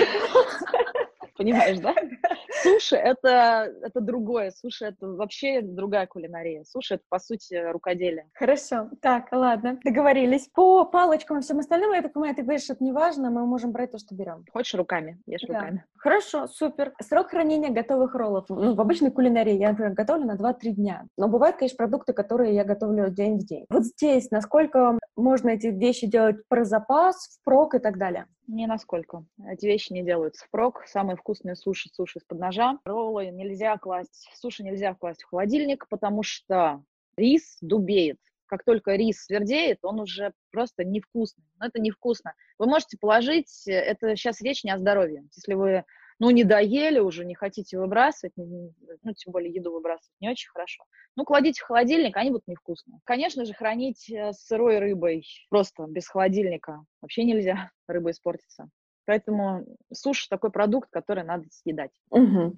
[1.37, 1.95] Понимаешь, да?
[2.63, 4.51] Суши это, это другое.
[4.51, 6.63] Суши это вообще другая кулинария.
[6.63, 8.29] Суши это, по сути, рукоделие.
[8.33, 8.89] Хорошо.
[9.01, 10.47] Так, ладно, договорились.
[10.53, 13.71] По палочкам и всем остальным, я так понимаю, ты говоришь, это не важно, мы можем
[13.71, 14.45] брать то, что берем.
[14.51, 15.53] Хочешь руками, ешь да.
[15.53, 15.85] руками.
[15.97, 16.93] Хорошо, супер.
[17.01, 18.45] Срок хранения готовых роллов.
[18.49, 21.05] Ну, в обычной кулинарии я, например, готовлю на 2-3 дня.
[21.17, 23.65] Но бывают, конечно, продукты, которые я готовлю день в день.
[23.69, 28.27] Вот здесь, насколько можно эти вещи делать про запас, впрок и так далее?
[28.47, 29.25] Не насколько.
[29.45, 30.83] Эти вещи не делаются впрок.
[30.87, 32.79] Самые вкусные суши, суши из-под ножа.
[32.85, 36.83] Роллы нельзя класть, суши нельзя класть в холодильник, потому что
[37.15, 38.17] рис дубеет.
[38.45, 41.43] Как только рис свердеет, он уже просто невкусный.
[41.59, 42.33] Но это невкусно.
[42.57, 45.23] Вы можете положить, это сейчас речь не о здоровье.
[45.35, 45.83] Если вы
[46.19, 48.73] ну, не доели уже, не хотите выбрасывать, ну,
[49.15, 50.83] тем более еду выбрасывать не очень хорошо.
[51.15, 52.99] Ну, кладите в холодильник, они будут невкусные.
[53.03, 58.69] Конечно же, хранить э, сырой рыбой просто без холодильника вообще нельзя, рыба испортится.
[59.07, 61.91] Поэтому суши такой продукт, который надо съедать.
[62.09, 62.55] Угу.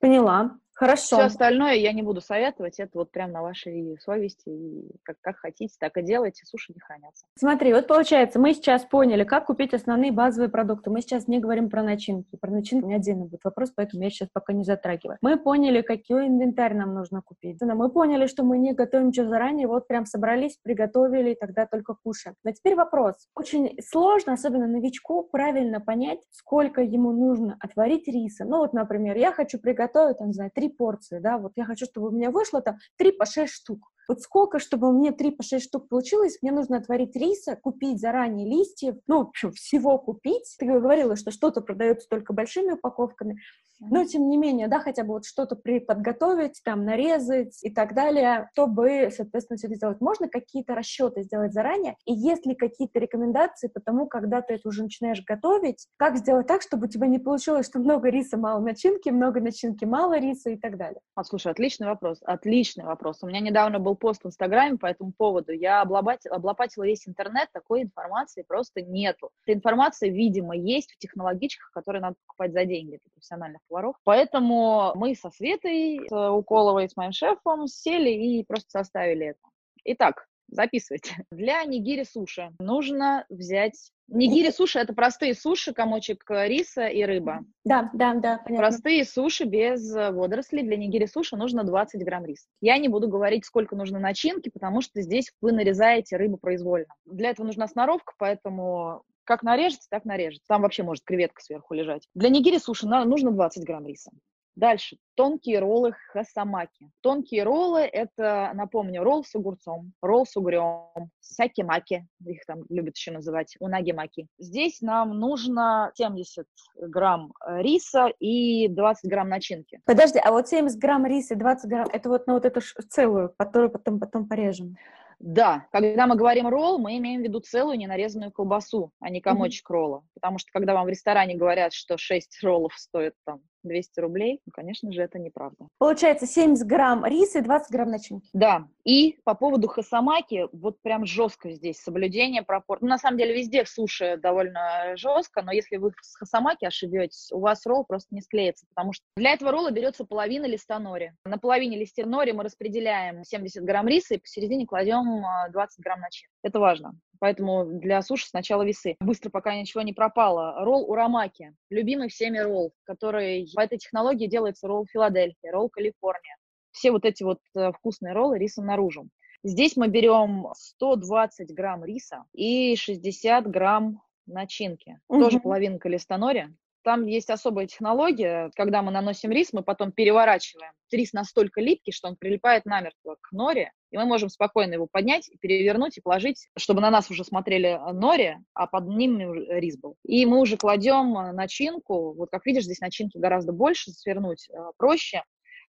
[0.00, 0.58] Поняла.
[0.74, 1.16] Хорошо.
[1.16, 5.36] Все остальное я не буду советовать, это вот прям на вашей совести, и как, как
[5.36, 7.26] хотите, так и делайте, суши не хранятся.
[7.36, 10.90] Смотри, вот получается, мы сейчас поняли, как купить основные базовые продукты.
[10.90, 14.28] Мы сейчас не говорим про начинки, про начинки не отдельно будет вопрос, поэтому я сейчас
[14.32, 15.18] пока не затрагиваю.
[15.20, 17.60] Мы поняли, какой инвентарь нам нужно купить.
[17.60, 21.94] Мы поняли, что мы не готовим ничего заранее, вот прям собрались, приготовили, и тогда только
[22.02, 22.34] кушаем.
[22.44, 23.14] Но теперь вопрос.
[23.36, 28.44] Очень сложно, особенно новичку, правильно понять, сколько ему нужно отварить риса.
[28.44, 31.86] Ну вот, например, я хочу приготовить, там, не знаю, три порции, да, вот я хочу,
[31.86, 33.91] чтобы у меня вышло там 3 по 6 штук.
[34.08, 38.48] Вот сколько, чтобы меня 3 по 6 штук получилось, мне нужно отварить риса, купить заранее
[38.48, 40.54] листьев, ну, в общем, всего купить.
[40.58, 43.38] Ты говорила, что что-то продается только большими упаковками,
[43.80, 48.48] но, тем не менее, да, хотя бы вот что-то подготовить, там, нарезать и так далее,
[48.52, 50.00] чтобы, соответственно, все это сделать.
[50.00, 51.96] Можно какие-то расчеты сделать заранее?
[52.04, 56.46] И есть ли какие-то рекомендации по тому, когда ты это уже начинаешь готовить, как сделать
[56.46, 60.50] так, чтобы у тебя не получилось, что много риса, мало начинки, много начинки, мало риса
[60.50, 61.00] и так далее?
[61.16, 63.18] А, слушай, отличный вопрос, отличный вопрос.
[63.22, 65.52] У меня недавно был пост в Инстаграме по этому поводу.
[65.52, 69.30] Я облапатила, облапатила весь интернет, такой информации просто нету.
[69.44, 73.96] Эта информация, видимо, есть в технологичках, которые надо покупать за деньги для профессиональных поваров.
[74.04, 79.40] Поэтому мы со Светой, с Уколовой, с моим шефом сели и просто составили это.
[79.84, 81.24] Итак, записывайте.
[81.30, 87.44] Для нигири суши нужно взять Нигири суши– это простые суши, комочек э, риса и рыба.
[87.64, 88.56] Да, да, да, понятно.
[88.56, 90.62] Простые суши без э, водорослей.
[90.62, 92.46] Для нигири суши нужно 20 грамм риса.
[92.60, 96.94] Я не буду говорить, сколько нужно начинки, потому что здесь вы нарезаете рыбу произвольно.
[97.06, 100.44] Для этого нужна сноровка, поэтому как нарежете, так нарежете.
[100.46, 102.06] Там вообще может креветка сверху лежать.
[102.14, 104.10] Для нигири суши нужно 20 грамм риса.
[104.54, 104.98] Дальше.
[105.14, 106.90] Тонкие роллы хасамаки.
[107.00, 113.12] Тонкие роллы– это, напомню, ролл с огурцом, ролл с угрем, саки-маки, их там любят еще
[113.12, 114.26] называть, унаги-маки.
[114.38, 119.80] Здесь нам нужно 70 грамм э, риса и 20 грамм начинки.
[119.86, 123.34] Подожди, а вот 70 грамм риса и 20 грамм– это вот на вот эту целую,
[123.38, 124.76] которую потом, потом порежем?
[125.18, 129.70] Да, когда мы говорим ролл, мы имеем в виду целую ненарезанную колбасу, а не комочек
[129.70, 129.72] mm-hmm.
[129.72, 130.04] ролла.
[130.14, 134.52] Потому что когда вам в ресторане говорят, что 6 роллов стоит там 200 рублей, ну,
[134.52, 135.68] конечно же, это неправда.
[135.78, 138.28] Получается 70 грамм риса и 20 грамм начинки.
[138.32, 142.86] Да, и по поводу хасамаки, вот прям жестко здесь соблюдение пропорций.
[142.86, 147.30] Ну, на самом деле, везде в суши довольно жестко, но если вы с хасамаки ошибетесь,
[147.32, 151.12] у вас ролл просто не склеится, потому что для этого ролла берется половина листа нори.
[151.24, 156.32] На половине листе нори мы распределяем 70 грамм риса и посередине кладем 20 грамм начинки.
[156.42, 156.94] Это важно.
[157.22, 158.96] Поэтому для суши сначала весы.
[158.98, 160.64] Быстро, пока ничего не пропало.
[160.64, 161.54] Ролл урамаки.
[161.70, 166.36] Любимый всеми ролл, который по этой технологии делается ролл Филадельфия, ролл Калифорния.
[166.72, 169.08] Все вот эти вот э, вкусные роллы рисом наружу.
[169.44, 174.98] Здесь мы берем 120 грамм риса и 60 грамм начинки.
[175.06, 175.20] Угу.
[175.20, 176.48] Тоже половинка листонори.
[176.82, 180.72] Там есть особая технология, когда мы наносим рис, мы потом переворачиваем.
[180.90, 185.30] Рис настолько липкий, что он прилипает намертво к норе, и мы можем спокойно его поднять,
[185.40, 189.96] перевернуть и положить, чтобы на нас уже смотрели нори, а под ним рис был.
[190.04, 195.22] И мы уже кладем начинку, вот как видишь, здесь начинки гораздо больше, свернуть э, проще,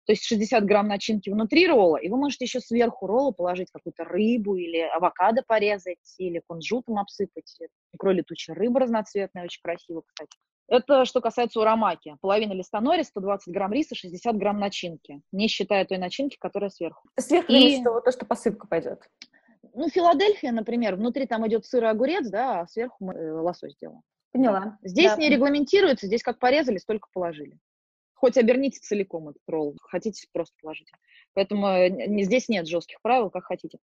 [0.05, 4.03] то есть 60 грамм начинки внутри ролла, и вы можете еще сверху ролла положить какую-то
[4.03, 7.57] рыбу или авокадо порезать, или кунжутом обсыпать.
[7.93, 10.37] Икрой летучая рыба разноцветная, очень красиво, кстати.
[10.67, 12.15] Это что касается урамаки.
[12.21, 17.09] Половина листа нори, 120 грамм риса, 60 грамм начинки, не считая той начинки, которая сверху.
[17.19, 17.83] Сверху и...
[17.83, 18.99] то, что посыпка пойдет.
[19.73, 23.75] Ну, Филадельфия, например, внутри там идет сыр и огурец, да, а сверху мы э, лосось
[23.77, 24.01] делаем.
[24.31, 24.77] Поняла.
[24.83, 25.17] Здесь да.
[25.17, 27.57] не регламентируется, здесь как порезали, столько положили.
[28.13, 30.91] Хоть оберните целиком этот ролл, хотите, просто положите.
[31.33, 33.79] Поэтому э, здесь нет жестких правил, как хотите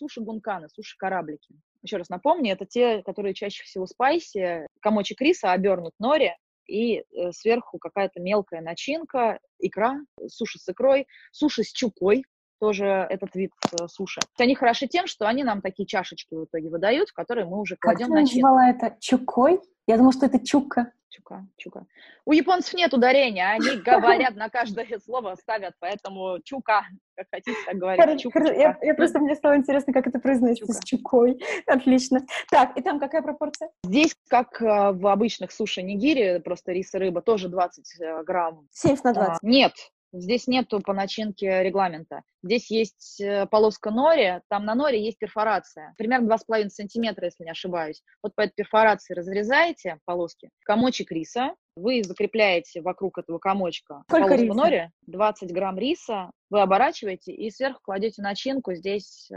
[0.00, 1.54] суши-гунканы, суши-кораблики.
[1.82, 6.34] Еще раз напомню, это те, которые чаще всего спайси, комочек риса обернут нори,
[6.66, 12.24] и э, сверху какая-то мелкая начинка, икра, суши с икрой, суши с чукой,
[12.60, 14.20] тоже этот вид э, суши.
[14.38, 17.76] Они хороши тем, что они нам такие чашечки в итоге выдают, в которые мы уже
[17.76, 18.46] кладем как ты начинку.
[18.46, 19.60] назвала это чукой?
[19.86, 20.92] Я думала, что это чука.
[21.20, 21.86] Чука, чука.
[22.24, 27.76] У японцев нет ударения, они говорят на каждое слово, ставят, поэтому чука, как хотите, так
[27.76, 28.20] говорить.
[28.20, 28.52] Чука, чука.
[28.54, 30.80] Я, я просто, мне стало интересно, как это произносится чука.
[30.80, 31.40] с чукой.
[31.66, 32.24] Отлично.
[32.50, 33.70] Так, и там какая пропорция?
[33.84, 38.66] Здесь, как э, в обычных суши-нигири, просто рис и рыба, тоже 20 э, грамм.
[38.72, 39.30] 70 на 20?
[39.30, 39.72] А, нет,
[40.12, 42.22] Здесь нету по начинке регламента.
[42.42, 45.94] Здесь есть э, полоска нори, там на норе есть перфорация.
[45.96, 48.02] Примерно 2,5 сантиметра, если не ошибаюсь.
[48.22, 54.44] Вот по этой перфорации разрезаете полоски, комочек риса, вы закрепляете вокруг этого комочка Сколько полоску
[54.44, 54.54] риса?
[54.54, 59.36] нори, 20 грамм риса, вы оборачиваете и сверху кладете начинку, здесь э,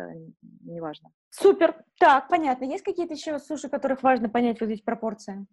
[0.61, 1.09] неважно.
[1.29, 1.75] Супер.
[1.99, 2.65] Так, понятно.
[2.65, 5.45] Есть какие-то еще суши, которых важно понять вот эти пропорции?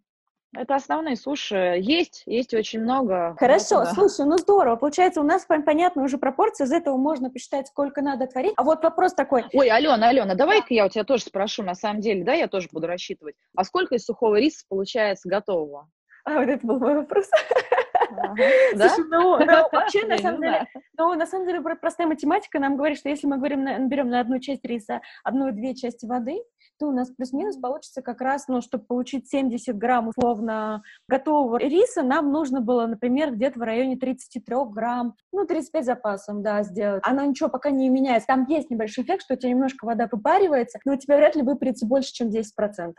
[0.53, 1.77] Это основные суши.
[1.79, 3.37] Есть, есть очень много.
[3.39, 3.93] Хорошо, да.
[3.93, 4.75] слушай, ну здорово.
[4.77, 8.53] Получается, у нас понятно уже пропорции, из этого можно посчитать, сколько надо творить.
[8.57, 9.45] А вот вопрос такой.
[9.53, 12.69] Ой, Алена, Алена, давай-ка я у тебя тоже спрошу, на самом деле, да, я тоже
[12.73, 13.37] буду рассчитывать.
[13.55, 15.89] А сколько из сухого риса получается готового?
[16.25, 17.27] А, вот это был мой вопрос.
[18.11, 18.89] да?
[18.89, 20.67] Слушай, ну, ну вообще, на самом деле,
[20.99, 24.39] ну, на самом деле, простая математика нам говорит, что если мы говорим, берем на одну
[24.41, 26.43] часть риса одну-две части воды,
[26.81, 32.03] то у нас плюс-минус получится как раз, ну, чтобы получить 70 грамм условно готового риса,
[32.03, 37.03] нам нужно было, например, где-то в районе 33 грамм, ну, 35 запасом, да, сделать.
[37.05, 38.29] Оно ничего пока не меняется.
[38.29, 41.43] Там есть небольшой эффект, что у тебя немножко вода выпаривается, но у тебя вряд ли
[41.43, 42.95] выпарится больше, чем 10%.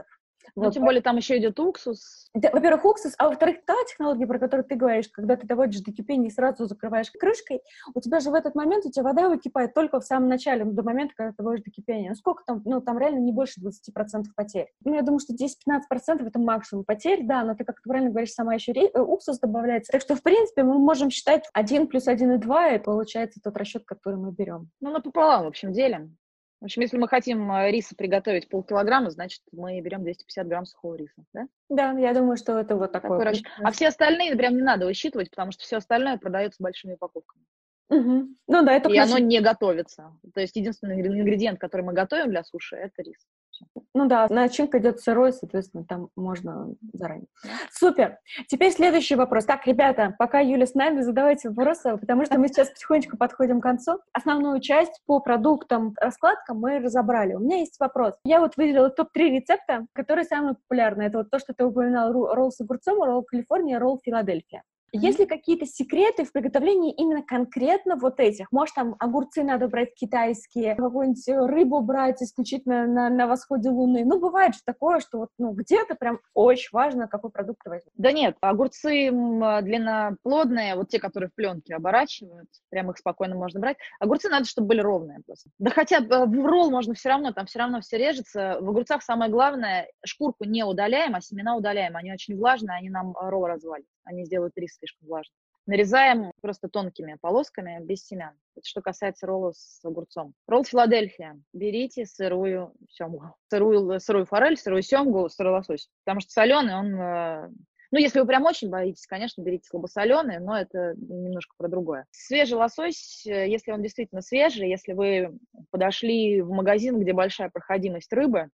[0.55, 2.29] Ну, вот, тем более там еще идет уксус.
[2.33, 6.29] Во-первых, уксус, а во-вторых, та технология, про которую ты говоришь, когда ты доводишь до кипения
[6.29, 7.61] и сразу закрываешь крышкой,
[7.93, 10.83] у тебя же в этот момент, у тебя вода выкипает только в самом начале, до
[10.83, 12.09] момента, когда ты доводишь до кипения.
[12.09, 14.71] Ну, сколько там, ну, там реально не больше 20% потерь.
[14.85, 18.33] Ну, я думаю, что 10-15% это максимум потерь, да, но ты, как ты правильно говоришь,
[18.33, 18.89] сама еще ре...
[18.93, 19.91] Э, уксус добавляется.
[19.91, 24.15] Так что, в принципе, мы можем считать 1 плюс 1,2, и получается тот расчет, который
[24.15, 24.69] мы берем.
[24.79, 26.17] Ну, напополам, в общем, делим.
[26.61, 30.93] В общем, если мы хотим э, риса приготовить полкилограмма, значит, мы берем 250 грамм сухого
[30.93, 31.47] риса, да?
[31.69, 33.17] Да, я думаю, что это вот такое.
[33.17, 33.47] такой расчет.
[33.57, 37.43] А все остальные прям не надо высчитывать, потому что все остальное продается большими упаковками.
[37.89, 38.27] Угу.
[38.47, 40.15] Ну да, это И оно не готовится.
[40.35, 43.25] То есть единственный ингредиент, который мы готовим для суши, это рис.
[43.69, 43.83] Все.
[43.93, 47.27] Ну да, начинка идет сырой, соответственно, там можно заранее.
[47.71, 48.17] Супер.
[48.47, 49.45] Теперь следующий вопрос.
[49.45, 53.63] Так, ребята, пока Юля с нами, задавайте вопросы, потому что мы сейчас потихонечку подходим к
[53.63, 53.99] концу.
[54.13, 57.33] Основную часть по продуктам, раскладкам мы разобрали.
[57.33, 58.13] У меня есть вопрос.
[58.23, 61.09] Я вот выделила топ-3 рецепта, которые самые популярные.
[61.09, 64.63] Это вот то, что ты упоминал, ролл с огурцом, ролл Калифорния, ролл Филадельфия.
[64.93, 68.51] Есть ли какие-то секреты в приготовлении именно конкретно вот этих?
[68.51, 74.03] Может, там огурцы надо брать китайские, какую-нибудь рыбу брать исключительно на, на восходе Луны?
[74.03, 77.93] Ну, бывает же такое, что вот, ну, где-то прям очень важно, какой продукт возьмешь.
[77.95, 83.77] Да нет, огурцы длинноплодные, вот те, которые в пленке оборачивают, прям их спокойно можно брать.
[83.99, 85.49] Огурцы надо, чтобы были ровные просто.
[85.57, 88.57] Да хотя э, в ролл можно все равно, там все равно все режется.
[88.59, 91.95] В огурцах самое главное, шкурку не удаляем, а семена удаляем.
[91.95, 95.35] Они очень влажные, они нам ролл развалят они сделают рис слишком влажным.
[95.67, 98.33] Нарезаем просто тонкими полосками, без семян.
[98.55, 100.33] Это что касается ролла с огурцом.
[100.47, 101.39] Ролл Филадельфия.
[101.53, 103.35] Берите сырую семгу.
[103.49, 105.89] Сырую, сырую форель, сырую семгу, сырой лосось.
[106.03, 106.95] Потому что соленый он...
[106.99, 107.49] Э,
[107.91, 112.05] ну, если вы прям очень боитесь, конечно, берите слабосоленый, но это немножко про другое.
[112.09, 115.37] Свежий лосось, э, если он действительно свежий, если вы
[115.69, 118.49] подошли в магазин, где большая проходимость рыбы,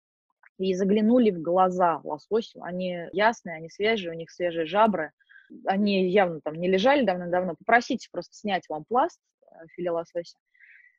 [0.60, 5.12] и заглянули в глаза лососю, они ясные, они свежие, у них свежие жабры–
[5.66, 10.38] они явно там не лежали давно-давно, попросите просто снять вам пласт э, филе лосося.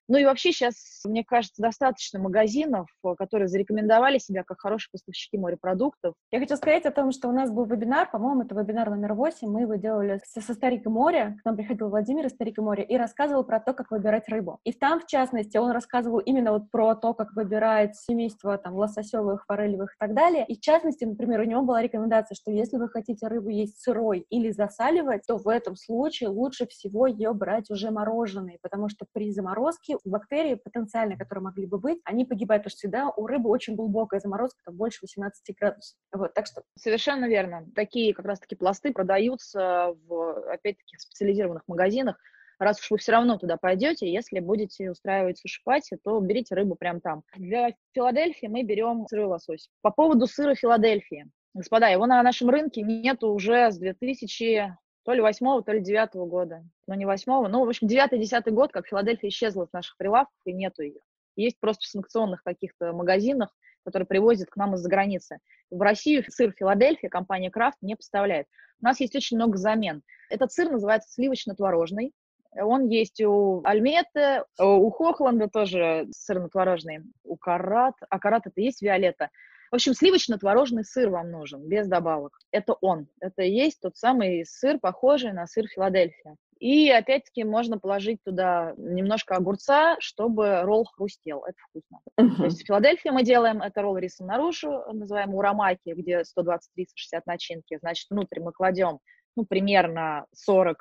[0.08, 5.36] Ну и вообще сейчас, мне кажется, достаточно магазинов, э, которые зарекомендовали себя как хорошие поставщики
[5.36, 6.14] морепродуктов.
[6.32, 9.48] Я хочу сказать о том, что у нас был вебинар, по-моему, это вебинар номер 8,
[9.48, 12.96] мы его делали со, со Старика моря, к нам приходил Владимир из Старика моря и
[12.96, 14.60] рассказывал про то, как выбирать рыбу.
[14.64, 19.44] И там, в частности, он рассказывал именно вот про то, как выбирать семейство там лососевых,
[19.46, 20.46] форелевых и так далее.
[20.46, 24.24] И в частности, например, у него была рекомендация, что если вы хотите рыбу есть сырой
[24.30, 29.30] или засаливать, то в этом случае лучше всего ее брать уже мороженой, потому что при
[29.32, 33.74] заморозке бактерии потенциально, которые могли бы быть, они погибают, потому что всегда у рыбы очень
[33.74, 35.98] глубокая заморозка, там больше 18 градусов.
[36.12, 36.62] Вот, так что...
[36.76, 37.66] Совершенно верно.
[37.74, 42.18] Такие как раз-таки пласты продаются в, опять-таки, специализированных магазинах.
[42.58, 47.00] Раз уж вы все равно туда пойдете, если будете устраивать суши-пати, то берите рыбу прямо
[47.00, 47.22] там.
[47.36, 49.68] Для Филадельфии мы берем сырой лосось.
[49.80, 51.30] По поводу сыра Филадельфии.
[51.54, 54.76] Господа, его на нашем рынке нету уже с 2000
[55.08, 56.62] то ли восьмого, то ли девятого года.
[56.86, 57.48] Но не восьмого.
[57.48, 61.00] Ну, в общем, девятый, десятый год, как Филадельфия исчезла с наших прилавков, и нету ее.
[61.34, 63.48] Есть просто в санкционных каких-то магазинах,
[63.86, 65.38] которые привозят к нам из-за границы.
[65.70, 68.48] В Россию сыр Филадельфия компания Крафт не поставляет.
[68.82, 70.02] У нас есть очень много замен.
[70.28, 72.12] Этот сыр называется сливочно-творожный.
[72.54, 79.30] Он есть у Альметы, у Хохланда тоже сырно-творожный, у Карат, а Карат это есть Виолетта.
[79.70, 82.38] В общем, сливочно-творожный сыр вам нужен, без добавок.
[82.50, 83.08] Это он.
[83.20, 86.36] Это и есть тот самый сыр, похожий на сыр Филадельфия.
[86.58, 91.44] И опять-таки можно положить туда немножко огурца, чтобы ролл хрустел.
[91.44, 92.00] Это вкусно.
[92.18, 92.36] Uh-huh.
[92.36, 97.78] То есть в Филадельфии мы делаем это ролл рисом наружу, называем урамаки, где 120-360 начинки.
[97.80, 98.98] Значит, внутрь мы кладем
[99.36, 100.74] ну, примерно 40-50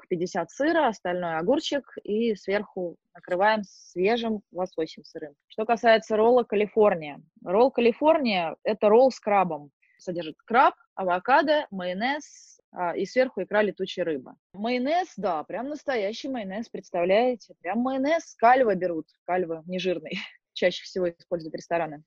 [0.49, 5.33] сыра, остальное огурчик, и сверху накрываем свежим лососем сырым.
[5.47, 7.21] Что касается ролла Калифорния.
[7.43, 9.71] Ролл Калифорния– это ролл с крабом.
[9.99, 14.33] Содержит краб, авокадо, майонез а, и сверху икра летучей рыбы.
[14.53, 17.55] Майонез, да, прям настоящий майонез, представляете?
[17.61, 20.17] Прям майонез кальва берут, кальва нежирный.
[20.53, 22.03] Чаще всего используют рестораны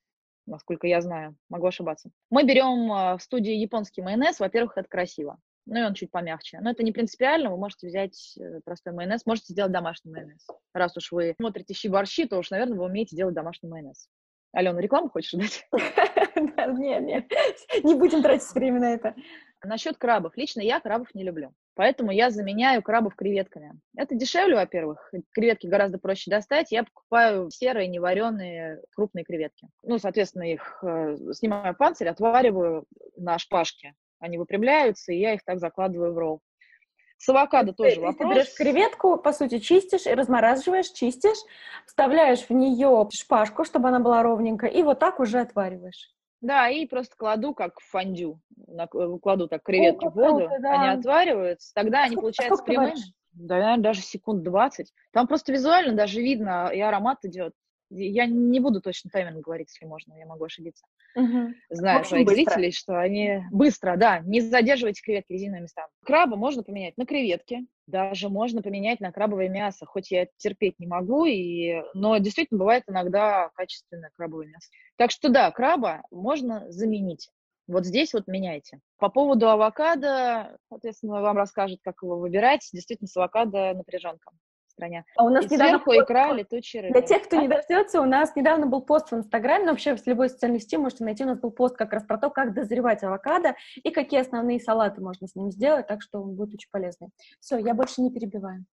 [0.47, 2.11] насколько я знаю, могу ошибаться.
[2.29, 5.39] Мы берем а, в студии японский майонез, во-первых, это красиво
[5.71, 6.59] ну и он чуть помягче.
[6.61, 10.45] Но это не принципиально, вы можете взять э, простой майонез, можете сделать домашний майонез.
[10.75, 14.09] Раз уж вы смотрите щи-борщи, то уж, наверное, вы умеете делать домашний майонез.
[14.53, 15.65] Алена, рекламу хочешь дать?
[16.77, 17.25] Нет, нет,
[17.85, 19.15] не будем тратить время на это.
[19.63, 20.37] Насчет крабов.
[20.37, 21.53] Лично я крабов не люблю.
[21.75, 23.73] Поэтому я заменяю крабов креветками.
[23.97, 25.13] Это дешевле, во-первых.
[25.33, 26.73] Креветки гораздо проще достать.
[26.73, 29.69] Я покупаю серые, невареные, крупные креветки.
[29.83, 35.59] Ну, соответственно, их э, снимаю панцирь, отвариваю на шпажке они выпрямляются, и я их так
[35.59, 36.41] закладываю в ролл.
[37.19, 38.17] С авокадо тоже ты, вопрос.
[38.17, 41.37] Ты берешь креветку, по сути, чистишь и размораживаешь, чистишь,
[41.87, 46.15] вставляешь в нее шпажку, чтобы она была ровненькая, и вот так уже отвариваешь.
[46.41, 48.87] Да, и просто кладу как в фондю, э,
[49.23, 50.81] кладу так креветки О, в воду, круто, да.
[50.81, 52.95] они отвариваются, тогда а они получаются прямыми.
[53.33, 54.93] Да, наверное, даже секунд 20.
[55.13, 57.53] Там просто визуально даже видно, и аромат идет.
[57.91, 60.87] Я не буду точно тайминг говорить, если можно, я могу ошибиться.
[61.17, 61.55] Угу.
[61.71, 62.45] Знаю своих быстро.
[62.45, 65.89] зрителей, что они быстро, да, не задерживайте креветки резиновыми местами.
[66.05, 70.87] Краба можно поменять на креветки, даже можно поменять на крабовое мясо, хоть я терпеть не
[70.87, 71.83] могу, и...
[71.95, 74.69] но действительно бывает иногда качественное крабовое мясо.
[74.97, 77.29] Так что да, краба можно заменить.
[77.67, 78.81] Вот здесь вот меняйте.
[78.99, 82.69] По поводу авокадо, соответственно, вам расскажут, как его выбирать.
[82.73, 84.31] Действительно, с авокадо напряженка
[84.81, 85.05] стране.
[85.17, 86.93] А у нас И недавно сверху икра летучей рыбы.
[86.93, 87.43] Для тех, кто А?
[87.43, 90.77] не дождется, у нас недавно был пост в Инстаграме, но вообще в любой социальной сети
[90.77, 94.21] можете найти, у нас был пост как раз про то, как дозревать авокадо и какие
[94.21, 97.09] основные салаты можно с ним сделать, так что он будет очень полезный.
[97.41, 98.65] Все, я больше не перебиваю.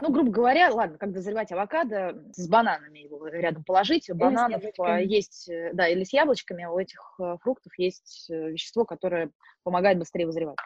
[0.00, 4.08] Ну, грубо говоря, ладно, как дозревать авокадо, с бананами его рядом положить.
[4.08, 8.52] У бананов а, есть, э, да, или с яблочками, у этих э, фруктов есть э,
[8.52, 9.30] вещество, которое
[9.62, 10.56] помогает быстрее вызревать.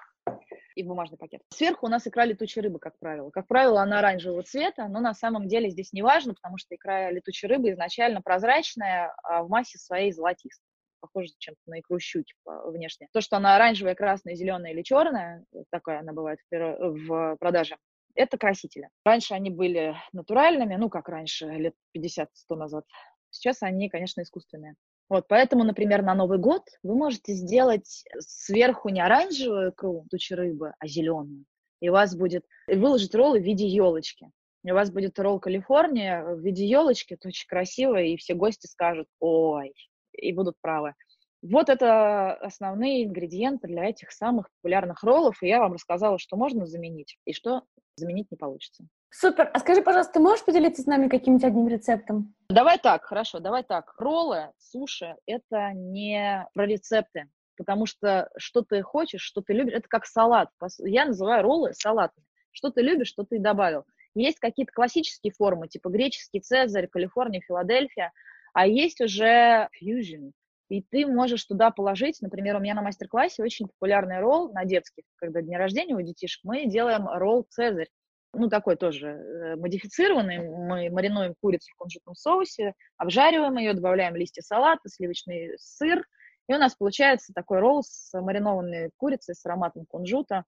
[0.74, 1.40] И в бумажный пакет.
[1.50, 3.30] Сверху у нас икра летучей рыбы, как правило.
[3.30, 7.10] Как правило, она оранжевого цвета, но на самом деле здесь не важно, потому что икра
[7.12, 10.66] летучей рыбы изначально прозрачная, а в массе своей золотистая
[11.00, 13.08] похоже чем-то на икру щуки внешне.
[13.12, 17.76] То, что она оранжевая, красная, зеленая или черная, такая она бывает в продаже,
[18.14, 18.88] это красители.
[19.04, 22.84] Раньше они были натуральными, ну, как раньше, лет 50-100 назад.
[23.30, 24.76] Сейчас они, конечно, искусственные.
[25.08, 30.72] Вот, поэтому, например, на Новый год вы можете сделать сверху не оранжевую икру тучи рыбы,
[30.78, 31.44] а зеленую.
[31.80, 34.30] И у вас будет выложить роллы в виде елочки.
[34.64, 38.66] И у вас будет ролл Калифорния в виде елочки, это очень красиво, и все гости
[38.66, 39.74] скажут «Ой!»
[40.12, 40.94] и будут правы.
[41.42, 46.64] Вот это основные ингредиенты для этих самых популярных роллов, и я вам рассказала, что можно
[46.64, 47.64] заменить, и что
[47.96, 48.86] заменить не получится.
[49.16, 49.48] Супер.
[49.54, 52.34] А скажи, пожалуйста, ты можешь поделиться с нами каким-нибудь одним рецептом?
[52.48, 53.94] Давай так, хорошо, давай так.
[53.96, 59.86] Роллы, суши— это не про рецепты, потому что что ты хочешь, что ты любишь, это
[59.88, 60.48] как салат.
[60.80, 62.26] Я называю роллы салатами.
[62.50, 63.84] Что ты любишь, что ты добавил.
[64.16, 68.10] Есть какие-то классические формы, типа греческий Цезарь, Калифорния, Филадельфия,
[68.52, 70.30] а есть уже фьюжн.
[70.68, 75.04] И ты можешь туда положить, например, у меня на мастер-классе очень популярный ролл на детских,
[75.16, 77.88] когда день рождения у детишек, мы делаем ролл Цезарь.
[78.36, 80.38] Ну, такой тоже э, модифицированный.
[80.38, 86.04] Мы маринуем курицу в кунжутном соусе, обжариваем ее, добавляем листья салата, сливочный сыр,
[86.48, 90.44] и у нас получается такой ролл с маринованной курицей, с ароматом кунжута.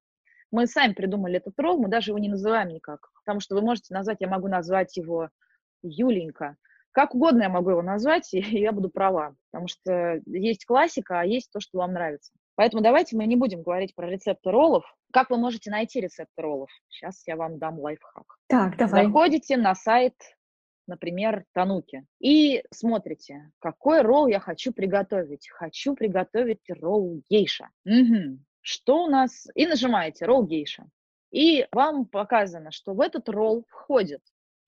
[0.51, 3.95] Мы сами придумали этот ролл, мы даже его не называем никак, потому что вы можете
[3.95, 5.30] назвать, я могу назвать его
[5.82, 6.57] Юленька.
[6.93, 11.24] Как угодно я могу его назвать, и я буду права, потому что есть классика, а
[11.24, 12.32] есть то, что вам нравится.
[12.57, 14.84] Поэтому давайте мы не будем говорить про рецепты роллов.
[15.12, 16.70] Как вы можете найти рецепты роллов?
[16.88, 18.24] Сейчас я вам дам лайфхак.
[18.48, 19.04] Так, давай.
[19.04, 20.14] Заходите на сайт,
[20.86, 25.48] например, Тануки, и смотрите, какой ролл я хочу приготовить.
[25.50, 27.68] Хочу приготовить ролл гейша.
[27.84, 28.44] Мгм.
[28.62, 29.46] Что у нас?
[29.54, 30.86] И нажимаете ролл гейша.
[31.30, 34.22] И вам показано, что в этот ролл входит.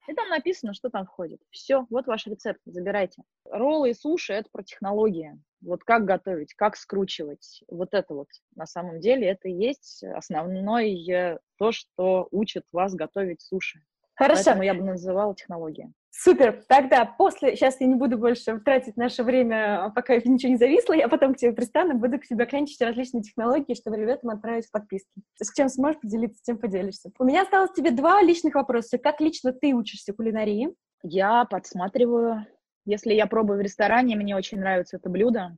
[0.09, 1.41] И там написано, что там входит.
[1.51, 3.23] Все, вот ваш рецепт, забирайте.
[3.45, 5.39] Роллы и суши– это про технологии.
[5.61, 7.63] Вот как готовить, как скручивать.
[7.69, 13.43] Вот это вот на самом деле это и есть основное то, что учит вас готовить
[13.43, 13.81] суши.
[14.15, 14.45] Хорошо.
[14.47, 15.93] Поэтому я бы называла технология.
[16.11, 16.65] Супер.
[16.69, 21.07] Тогда после, сейчас я не буду больше тратить наше время, пока ничего не зависло, я
[21.07, 25.09] потом к тебе пристану, буду к тебе клянчить различные технологии, чтобы ребятам отправить подписки.
[25.41, 27.11] С чем сможешь поделиться, тем поделишься.
[27.19, 28.99] У меня осталось тебе два личных вопроса.
[28.99, 30.75] Как лично ты учишься кулинарии?
[31.03, 32.47] Я подсматриваю.
[32.85, 35.57] Если я пробую в ресторане, мне очень нравится это блюдо.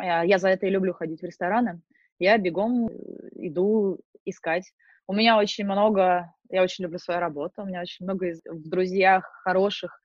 [0.00, 1.80] э, Я за это и люблю ходить в рестораны.
[2.18, 2.92] Я бегом э,
[3.34, 4.72] иду искать.
[5.06, 8.68] У меня очень много, я очень люблю свою работу, у меня очень много из- в
[8.68, 10.00] друзьях хороших,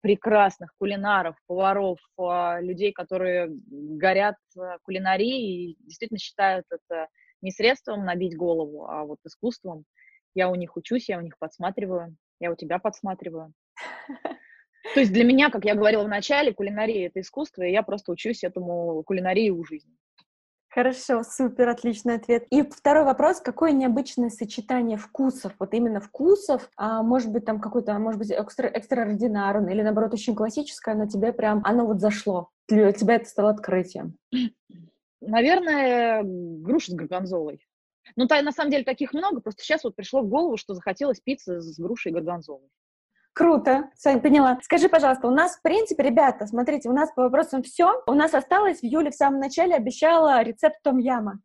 [0.00, 7.08] прекрасных кулинаров, поваров, а, людей, которые горят э, кулинарией и действительно считают это
[7.42, 9.84] не средством набить голову, а вот искусством.
[10.34, 13.52] Я у них учусь, я у них подсматриваю, я у тебя подсматриваю.
[14.94, 18.12] То есть для меня, как я говорила в начале, кулинария— это искусство, и я просто
[18.12, 19.94] учусь этому кулинарии у жизни.
[20.72, 22.46] Хорошо, супер, отличный ответ.
[22.50, 27.98] И второй вопрос, какое необычное сочетание вкусов, вот именно вкусов, а может быть там какой-то,
[27.98, 32.92] может быть, экстра, экстраординарный или наоборот очень классическое, но тебе прям, оно вот зашло, для
[32.92, 34.14] тебя это стало открытием.
[35.20, 37.66] Наверное, груша с горгонзолой.
[38.14, 41.20] Ну, та, на самом деле таких много, просто сейчас вот пришло в голову, что захотелось
[41.20, 42.68] пиццы с грушей и горгонзолой.
[43.40, 44.58] Круто, Сань, поняла.
[44.60, 48.02] Скажи, пожалуйста, у нас, в принципе, ребята, смотрите, у нас по вопросам все.
[48.06, 51.40] У нас осталось, в Юле в самом начале обещала рецепт том-яма.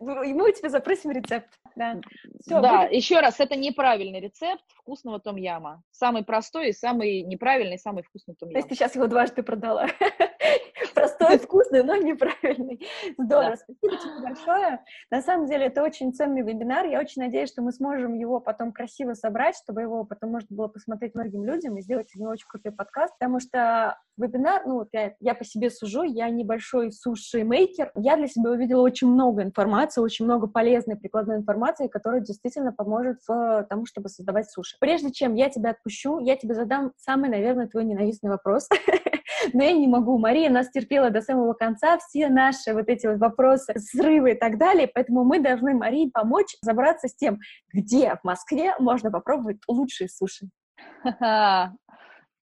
[0.00, 1.50] И мы у тебя запросим рецепт.
[1.76, 2.00] Да,
[2.40, 2.92] Всё, да, будет.
[2.92, 5.82] еще раз, это неправильный рецепт вкусного том-яма.
[5.90, 9.86] Самый простой и самый неправильный, самый вкусный То есть ты сейчас его дважды продала.
[10.94, 12.80] Простой, вкусный, но неправильный.
[13.18, 13.56] Здорово, Да.
[13.56, 14.84] спасибо тебе большое.
[15.10, 16.86] На самом деле это очень ценный вебинар.
[16.86, 20.68] Я очень надеюсь, что мы сможем его потом красиво собрать, чтобы его потом можно было
[20.68, 24.88] посмотреть многим людям и сделать из него очень крутой подкаст, потому что вебинар, ну, вот
[24.92, 27.92] я, я по себе сужу, я небольшой суши-мейкер.
[27.94, 33.18] Я для себя увидела очень много информации, очень много полезной прикладной информации, которая действительно поможет
[33.26, 34.76] в тому, чтобы создавать суши.
[34.80, 38.68] Прежде чем я тебя отпущу, я тебе задам самый, наверное, твой ненавистный вопрос.
[39.52, 40.18] Но я не могу.
[40.18, 44.58] Мария нас терпела до самого конца, все наши вот эти вот вопросы, срывы и так
[44.58, 47.40] далее, поэтому мы должны Марии помочь разобраться с тем,
[47.72, 50.48] где в Москве можно попробовать лучшие суши.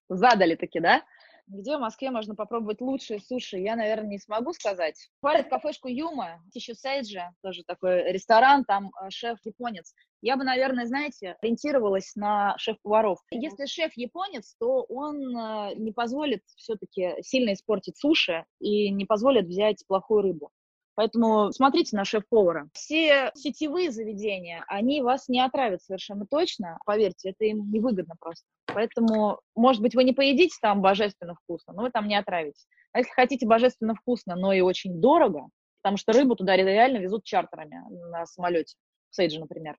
[0.08, 1.02] Задали таки, да?
[1.48, 5.10] Где в Москве можно попробовать лучшие суши, я, наверное, не смогу сказать.
[5.20, 9.94] Хвалят кафешку Юма, Тищу Сейджи, тоже такой ресторан, там э, шеф японец.
[10.20, 13.18] Я бы, наверное, знаете, ориентировалась на шеф-поваров.
[13.30, 19.46] Если шеф японец, то он э, не позволит все-таки сильно испортить суши и не позволит
[19.46, 20.50] взять плохую рыбу.
[20.94, 22.68] Поэтому смотрите на шеф-повара.
[22.74, 26.78] Все сетевые заведения, они вас не отравят совершенно точно.
[26.84, 28.44] Поверьте, это им невыгодно просто.
[28.66, 32.66] Поэтому, может быть, вы не поедите там божественно вкусно, но вы там не отравитесь.
[32.92, 35.48] А если хотите божественно вкусно, но и очень дорого,
[35.82, 38.76] потому что рыбу туда реально везут чартерами на самолете,
[39.10, 39.76] в Сейджи, например,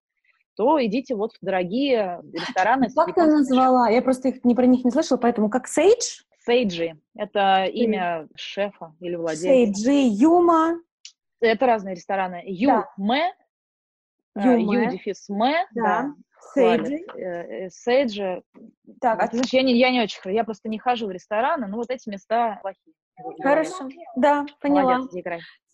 [0.56, 2.90] то идите вот в дорогие рестораны.
[2.94, 3.90] Как ты назвала?
[3.90, 6.22] Я просто их, не про них не слышала, поэтому как Сейдж?
[6.46, 7.00] Сейджи.
[7.16, 9.48] Это имя шефа или владельца.
[9.48, 10.80] Сейджи, Юма.
[11.48, 12.42] Это разные рестораны.
[12.46, 13.34] Ю-Мэ,
[14.36, 14.54] да.
[14.54, 16.14] Ю-дефис Мэ, да.
[16.54, 17.06] Сейджи.
[17.16, 18.44] Э, э, Сейджи.
[19.00, 21.78] Так, а знаешь, я не, я не очень, я просто не хожу в рестораны, но
[21.78, 22.96] вот эти места плохие.
[23.42, 24.98] Хорошо, да, поняла.
[24.98, 25.24] Молодец,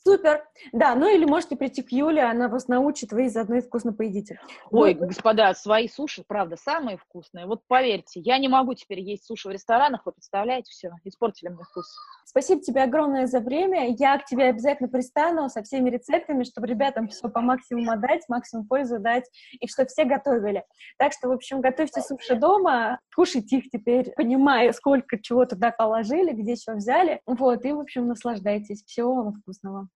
[0.04, 0.44] Супер.
[0.72, 4.40] Да, ну или можете прийти к Юле, она вас научит, вы заодно и вкусно поедите.
[4.72, 7.46] Ой, ну, господа, свои суши, правда, самые вкусные.
[7.46, 11.64] Вот поверьте, я не могу теперь есть суши в ресторанах, вы представляете, все, испортили мне
[11.64, 11.86] вкус.
[12.26, 13.96] Спасибо тебе огромное за время.
[13.98, 18.68] Я к тебе обязательно пристану со всеми рецептами, чтобы ребятам все по максимуму отдать, максимум
[18.68, 19.30] пользу дать,
[19.60, 20.64] и чтобы все готовили.
[20.98, 26.32] Так что, в общем, готовьте суши дома, кушайте их теперь, понимая, сколько чего туда положили,
[26.32, 27.20] где что взяли.
[27.26, 28.84] Вот, и, в общем, наслаждайтесь.
[28.86, 29.90] Всего вам вкусного.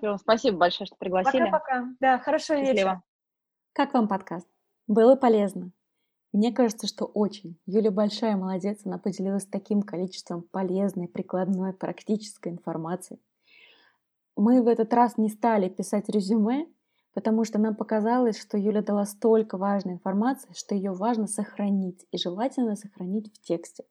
[0.00, 1.44] Все, спасибо большое, что пригласили.
[1.44, 1.94] Пока-пока.
[2.00, 3.02] Да, хорошо вечера.
[3.74, 4.48] Как вам подкаст?
[4.86, 5.72] Было полезно?
[6.32, 7.58] Мне кажется, что очень.
[7.66, 13.20] Юля большая молодец, она поделилась таким количеством полезной, прикладной, практической информации.
[14.36, 16.66] Мы в этот раз не стали писать резюме,
[17.12, 22.16] потому что нам показалось, что Юля дала столько важной информации, что ее важно сохранить, и
[22.16, 23.84] желательно сохранить в тексте.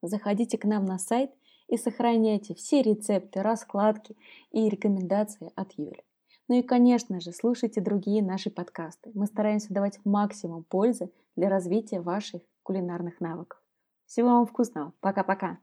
[0.00, 1.32] Заходите к нам на сайт
[1.70, 4.16] и сохраняйте все рецепты, раскладки
[4.50, 6.02] и рекомендации от Юли.
[6.48, 9.12] Ну и, конечно же, слушайте другие наши подкасты.
[9.14, 13.62] Мы стараемся давать максимум пользы для развития ваших кулинарных навыков.
[14.06, 14.92] Всего вам вкусного.
[15.00, 15.58] Пока-пока.